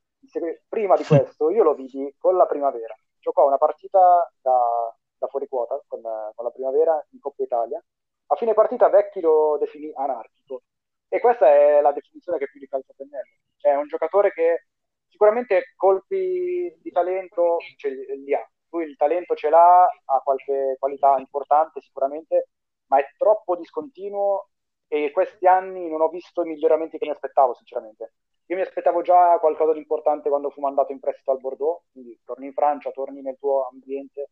prima 0.67 0.95
di 0.95 1.03
questo, 1.03 1.49
io 1.49 1.63
lo 1.63 1.73
vidi 1.73 2.13
con 2.17 2.35
la 2.35 2.45
primavera. 2.45 2.95
Giocò 3.19 3.45
una 3.45 3.57
partita 3.57 4.31
da, 4.41 4.95
da 5.17 5.27
fuori 5.27 5.47
quota 5.47 5.81
con, 5.87 6.01
con, 6.01 6.45
la 6.45 6.51
primavera 6.51 7.05
in 7.11 7.19
Coppa 7.19 7.43
Italia. 7.43 7.83
A 8.27 8.35
fine 8.35 8.53
partita 8.53 8.89
Vecchi 8.89 9.21
lo 9.21 9.57
definì 9.59 9.91
anarchico. 9.95 10.63
E 11.07 11.19
questa 11.19 11.47
è 11.49 11.81
la 11.81 11.91
definizione 11.91 12.37
che 12.37 12.47
più 12.49 12.59
di 12.59 12.67
calcio 12.67 12.93
pennello. 12.95 13.37
Cioè, 13.57 13.71
è 13.73 13.75
un 13.75 13.87
giocatore 13.87 14.31
che 14.31 14.65
sicuramente 15.07 15.73
colpi 15.75 16.77
di 16.79 16.91
talento 16.91 17.57
ce 17.77 17.89
li 17.89 18.33
ha, 18.33 18.47
lui 18.71 18.85
il 18.85 18.95
talento 18.95 19.35
ce 19.35 19.49
l'ha, 19.49 19.83
ha 19.83 20.19
qualche 20.21 20.75
qualità 20.79 21.17
importante 21.17 21.81
sicuramente, 21.81 22.49
ma 22.87 22.99
è 22.99 23.05
troppo 23.17 23.55
discontinuo 23.55 24.49
e 24.87 25.11
questi 25.11 25.47
anni 25.47 25.87
non 25.87 26.01
ho 26.01 26.09
visto 26.09 26.43
i 26.43 26.47
miglioramenti 26.47 26.97
che 26.97 27.05
mi 27.05 27.11
aspettavo 27.11 27.53
sinceramente. 27.53 28.13
Io 28.47 28.55
mi 28.55 28.63
aspettavo 28.63 29.01
già 29.01 29.37
qualcosa 29.39 29.73
di 29.73 29.79
importante 29.79 30.29
quando 30.29 30.49
fu 30.49 30.59
mandato 30.61 30.91
in 30.91 30.99
prestito 30.99 31.31
al 31.31 31.39
Bordeaux, 31.39 31.83
quindi 31.91 32.19
torni 32.25 32.47
in 32.47 32.53
Francia, 32.53 32.89
torni 32.91 33.21
nel 33.21 33.37
tuo 33.37 33.67
ambiente, 33.71 34.31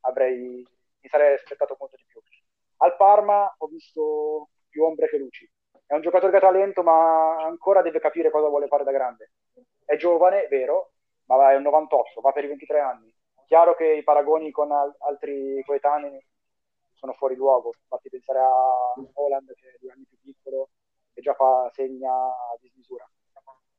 avrei, 0.00 0.66
mi 1.00 1.08
sarei 1.08 1.34
aspettato 1.34 1.76
molto 1.78 1.96
di 1.96 2.04
più. 2.06 2.20
Al 2.78 2.96
Parma 2.96 3.54
ho 3.56 3.66
visto 3.68 4.48
più 4.68 4.82
ombre 4.84 5.08
che 5.08 5.18
luci. 5.18 5.48
È 5.86 5.94
un 5.94 6.00
giocatore 6.00 6.32
che 6.32 6.38
ha 6.38 6.40
talento, 6.40 6.82
ma 6.82 7.36
ancora 7.44 7.82
deve 7.82 8.00
capire 8.00 8.30
cosa 8.30 8.48
vuole 8.48 8.66
fare 8.66 8.82
da 8.82 8.90
grande. 8.90 9.30
È 9.84 9.94
giovane, 9.96 10.48
vero, 10.48 10.92
ma 11.26 11.52
è 11.52 11.56
un 11.56 11.62
98, 11.62 12.20
va 12.20 12.32
per 12.32 12.44
i 12.44 12.48
23 12.48 12.80
anni 12.80 13.13
Chiaro 13.46 13.74
che 13.74 13.86
i 13.94 14.02
paragoni 14.02 14.50
con 14.50 14.72
al- 14.72 14.94
altri 15.00 15.62
coetanei 15.64 16.24
sono 16.92 17.12
fuori 17.12 17.34
luogo, 17.36 17.72
basti 17.86 18.08
pensare 18.08 18.38
a 18.40 18.50
Holland 19.14 19.52
che 19.54 19.68
è 19.68 19.76
due 19.80 19.92
anni 19.92 20.04
più 20.08 20.18
piccolo 20.20 20.70
e 21.12 21.20
già 21.20 21.34
fa 21.34 21.68
segna 21.72 22.12
a 22.12 22.56
dismisura. 22.60 23.08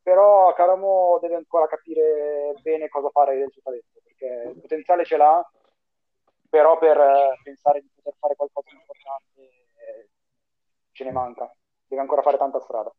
Però 0.02 0.54
Caramo 0.54 1.18
deve 1.20 1.36
ancora 1.36 1.68
capire 1.68 2.54
bene 2.62 2.88
cosa 2.90 3.10
fare 3.10 3.38
del 3.38 3.50
suo 3.52 3.62
talento, 3.64 4.00
perché 4.04 4.50
il 4.54 4.62
potenziale 4.62 5.04
ce 5.04 5.18
l'ha, 5.18 5.52
però 6.50 6.78
per 6.78 7.40
pensare 7.44 7.82
di 7.82 7.90
poter 7.96 8.14
fare 8.20 8.36
qualcosa 8.36 8.70
di 8.70 8.76
importante 8.78 9.42
eh, 9.42 10.10
ce 10.92 11.04
ne 11.04 11.12
manca, 11.12 11.52
deve 11.88 12.02
ancora 12.02 12.22
fare 12.22 12.38
tanta 12.38 12.60
strada. 12.60 12.94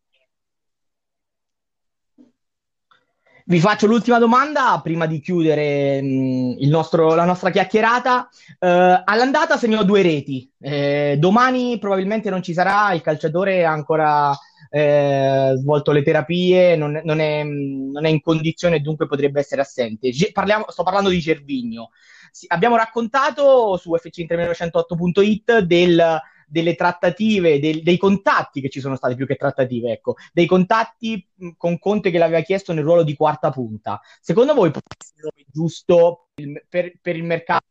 Vi 3.48 3.60
faccio 3.60 3.86
l'ultima 3.86 4.18
domanda 4.18 4.80
prima 4.82 5.06
di 5.06 5.20
chiudere 5.20 6.02
mh, 6.02 6.06
mm, 6.06 6.68
nostro, 6.68 7.14
la 7.14 7.24
nostra 7.24 7.50
chiacchierata. 7.50 8.28
Uh, 8.58 9.02
all'andata 9.04 9.56
segnò 9.56 9.84
due 9.84 10.02
reti. 10.02 10.50
Eh, 10.58 11.14
domani 11.16 11.78
probabilmente 11.78 12.28
non 12.28 12.42
ci 12.42 12.52
sarà, 12.52 12.92
il 12.92 13.02
calciatore 13.02 13.64
ha 13.64 13.70
ancora 13.70 14.36
eh, 14.68 15.52
svolto 15.58 15.92
le 15.92 16.02
terapie, 16.02 16.74
non, 16.74 17.00
non, 17.04 17.20
è, 17.20 17.44
non, 17.44 18.04
è, 18.04 18.08
in 18.08 18.20
condizione 18.20 18.80
dunque 18.80 19.06
potrebbe 19.06 19.38
essere 19.38 19.60
assente. 19.60 20.10
Ge- 20.10 20.32
parliamo, 20.32 20.64
sto 20.68 20.82
parlando 20.82 21.08
di 21.08 21.20
Cervigno. 21.20 21.90
Sì, 22.32 22.46
abbiamo 22.48 22.74
raccontato 22.74 23.76
su 23.76 23.92
fc1908.it 23.94 25.60
del 25.60 26.20
delle 26.46 26.74
trattative, 26.74 27.58
dei, 27.58 27.82
dei, 27.82 27.96
contatti 27.96 28.60
che 28.60 28.68
ci 28.68 28.80
sono 28.80 28.96
stati 28.96 29.14
più 29.14 29.26
che 29.26 29.36
trattative, 29.36 29.92
ecco, 29.92 30.14
dei 30.32 30.46
contatti 30.46 31.28
con 31.56 31.78
Conte 31.78 32.10
che 32.10 32.18
l'aveva 32.18 32.40
chiesto 32.40 32.72
nel 32.72 32.84
ruolo 32.84 33.02
di 33.02 33.14
quarta 33.14 33.50
punta. 33.50 34.00
Secondo 34.20 34.54
voi 34.54 34.70
può 34.70 34.80
essere 34.96 35.44
giusto 35.48 36.28
per, 36.68 36.92
per 37.00 37.16
il 37.16 37.24
mercato 37.24 37.64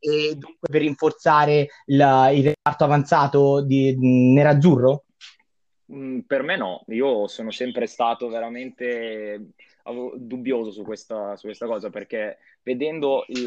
e 0.00 0.36
dunque 0.36 0.68
per 0.70 0.80
rinforzare 0.80 1.68
la, 1.86 2.30
il 2.30 2.44
reparto 2.44 2.84
avanzato 2.84 3.62
di 3.62 3.96
nerazzurro? 3.98 5.04
Mm, 5.92 6.20
per 6.20 6.42
me 6.42 6.56
no, 6.56 6.84
io 6.88 7.26
sono 7.28 7.50
sempre 7.50 7.86
stato 7.86 8.28
veramente 8.28 9.52
dubbioso 10.16 10.70
su 10.70 10.82
questa, 10.82 11.34
su 11.36 11.46
questa 11.46 11.64
cosa 11.64 11.88
perché 11.88 12.36
vedendo 12.62 13.24
il, 13.28 13.42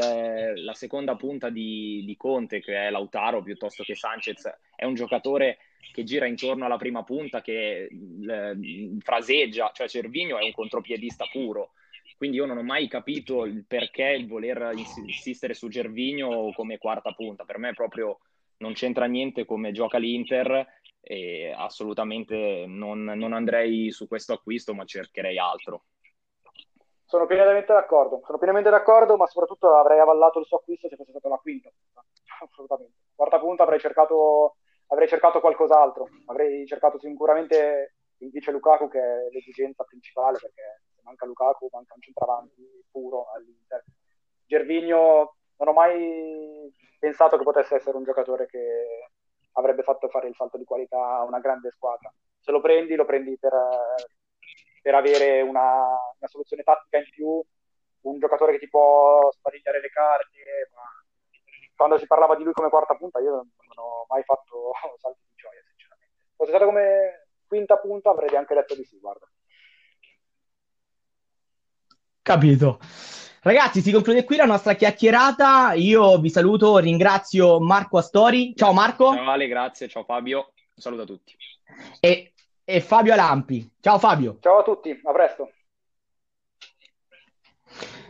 la 0.55 0.73
seconda 0.73 1.15
punta 1.15 1.49
di, 1.49 2.03
di, 2.03 2.17
Conte, 2.17 2.59
che 2.59 2.87
è 2.87 2.89
Lautaro 2.89 3.43
piuttosto 3.43 3.83
che 3.83 3.93
Sanchez, 3.93 4.51
è 4.75 4.85
un 4.85 4.95
giocatore 4.95 5.59
che 5.91 6.03
gira 6.03 6.25
intorno 6.25 6.65
alla 6.65 6.77
prima 6.77 7.03
punta, 7.03 7.41
che 7.41 7.83
eh, 7.83 8.97
fraseggia, 8.99 9.71
cioè 9.71 9.87
Cervigno 9.87 10.39
è 10.39 10.43
un 10.43 10.51
contropiedista 10.51 11.25
puro. 11.31 11.73
Quindi 12.17 12.37
io 12.37 12.45
non 12.45 12.57
ho 12.57 12.63
mai 12.63 12.87
capito 12.87 13.45
il 13.45 13.65
perché 13.67 14.09
il 14.09 14.27
voler 14.27 14.73
insistere 14.75 15.53
su 15.53 15.67
Gervigno 15.69 16.51
come 16.53 16.77
quarta 16.77 17.11
punta. 17.13 17.45
Per 17.45 17.57
me 17.57 17.73
proprio 17.73 18.19
non 18.57 18.73
c'entra 18.73 19.05
niente 19.05 19.43
come 19.43 19.71
gioca 19.71 19.97
l'Inter 19.97 20.80
e 21.01 21.51
assolutamente 21.55 22.65
non, 22.67 23.03
non 23.03 23.33
andrei 23.33 23.91
su 23.91 24.07
questo 24.07 24.33
acquisto, 24.33 24.73
ma 24.73 24.85
cercherei 24.85 25.37
altro. 25.37 25.85
Sono 27.03 27.25
pienamente 27.25 27.73
d'accordo, 27.73 28.21
sono 28.23 28.37
pienamente 28.37 28.69
d'accordo, 28.69 29.17
ma 29.17 29.27
soprattutto 29.27 29.75
avrei 29.75 29.99
avallato 29.99 30.39
il 30.39 30.45
suo 30.45 30.57
acquisto 30.57 30.87
se 30.87 30.95
fosse 30.95 31.11
stata 31.11 31.27
la 31.27 31.37
quinta. 31.37 31.69
Assolutamente. 32.41 32.93
Quarta 33.13 33.39
punta 33.39 33.63
avrei 33.63 33.79
cercato, 33.79 34.55
avrei 34.87 35.07
cercato 35.07 35.41
qualcos'altro, 35.41 36.07
avrei 36.27 36.65
cercato 36.65 36.99
sicuramente 36.99 37.95
il 38.19 38.29
vice 38.29 38.51
Lukaku 38.51 38.87
che 38.87 38.99
è 38.99 39.29
l'esigenza 39.31 39.83
principale 39.83 40.37
perché 40.39 40.83
se 40.95 41.01
manca 41.03 41.25
Lukaku 41.25 41.67
manca 41.71 41.95
un 41.95 42.01
centravanti 42.01 42.85
puro 42.89 43.31
all'Inter. 43.33 43.83
Gervigno 44.45 45.35
non 45.57 45.67
ho 45.67 45.73
mai 45.73 46.71
pensato 46.97 47.37
che 47.37 47.43
potesse 47.43 47.75
essere 47.75 47.97
un 47.97 48.03
giocatore 48.03 48.45
che 48.45 49.00
avrebbe 49.53 49.83
fatto 49.83 50.07
fare 50.07 50.27
il 50.27 50.35
salto 50.35 50.57
di 50.57 50.63
qualità 50.63 51.17
a 51.17 51.23
una 51.23 51.39
grande 51.39 51.71
squadra. 51.71 52.13
Se 52.39 52.51
lo 52.51 52.61
prendi, 52.61 52.95
lo 52.95 53.05
prendi 53.05 53.37
per, 53.37 53.53
per 54.81 54.95
avere 54.95 55.41
una, 55.41 55.85
una, 56.17 56.27
soluzione 56.27 56.63
tattica 56.63 56.97
in 56.97 57.09
più, 57.09 57.43
un 58.01 58.19
giocatore 58.19 58.53
che 58.53 58.59
ti 58.59 58.69
può 58.69 59.31
sparigliare 59.31 59.81
le 59.81 59.89
carte, 59.89 60.69
quando 61.75 61.97
si 61.97 62.05
parlava 62.05 62.35
di 62.35 62.43
lui 62.43 62.53
come 62.53 62.69
quarta 62.69 62.95
punta 62.95 63.19
io 63.19 63.31
non, 63.31 63.49
ho 63.75 64.05
mai 64.07 64.23
fatto 64.23 64.71
salti 65.01 65.21
di 65.27 65.33
gioia, 65.35 65.61
sinceramente. 65.67 66.13
Fosse 66.35 66.51
stato 66.51 66.65
come 66.65 67.27
quinta 67.47 67.77
punta 67.77 68.11
avrei 68.11 68.35
anche 68.35 68.53
detto 68.53 68.75
di 68.75 68.83
sì, 68.83 68.99
guarda. 68.99 69.27
Capito. 72.21 72.79
Ragazzi, 73.43 73.81
si 73.81 73.91
conclude 73.91 74.23
qui 74.23 74.35
la 74.35 74.45
nostra 74.45 74.75
chiacchierata. 74.75 75.73
Io 75.73 76.19
vi 76.19 76.29
saluto, 76.29 76.77
ringrazio 76.77 77.59
Marco 77.59 77.97
Astori. 77.97 78.53
Ciao 78.55 78.71
Marco. 78.71 79.13
Ciao 79.13 79.29
Ale, 79.29 79.47
grazie. 79.47 79.87
Ciao 79.87 80.03
Fabio. 80.03 80.51
Un 80.75 80.81
saluto 80.81 81.01
a 81.01 81.05
tutti. 81.05 81.35
E 81.99 82.33
e 82.63 82.79
Fabio 82.79 83.13
Alampi. 83.13 83.69
Ciao 83.81 83.99
Fabio. 83.99 84.37
Ciao 84.39 84.59
a 84.59 84.63
tutti, 84.63 84.97
a 85.03 85.11
presto. 85.11 85.51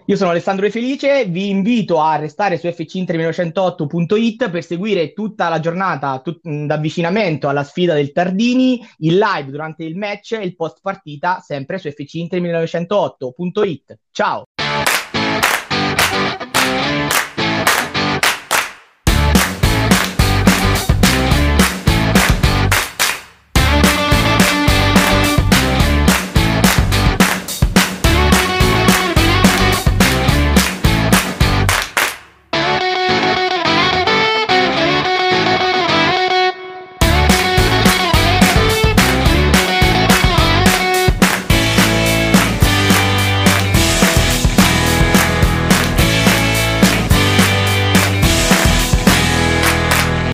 Io 0.06 0.16
sono 0.18 0.32
Alessandro 0.32 0.66
De 0.66 0.72
Felice, 0.72 1.26
vi 1.26 1.50
invito 1.50 2.02
a 2.02 2.18
restare 2.18 2.58
su 2.58 2.68
fc1908.it 2.68 4.50
per 4.50 4.64
seguire 4.64 5.14
tutta 5.14 5.48
la 5.48 5.60
giornata 5.60 6.20
tut- 6.20 6.42
d'avvicinamento 6.42 7.48
alla 7.48 7.64
sfida 7.64 7.94
del 7.94 8.12
Tardini, 8.12 8.86
il 9.00 9.18
live 9.18 9.52
durante 9.52 9.84
il 9.84 9.96
match 9.96 10.34
e 10.34 10.44
il 10.44 10.56
post 10.56 10.80
partita 10.82 11.40
sempre 11.40 11.78
su 11.78 11.88
fc1908.it. 11.88 14.00
Ciao! 14.12 14.44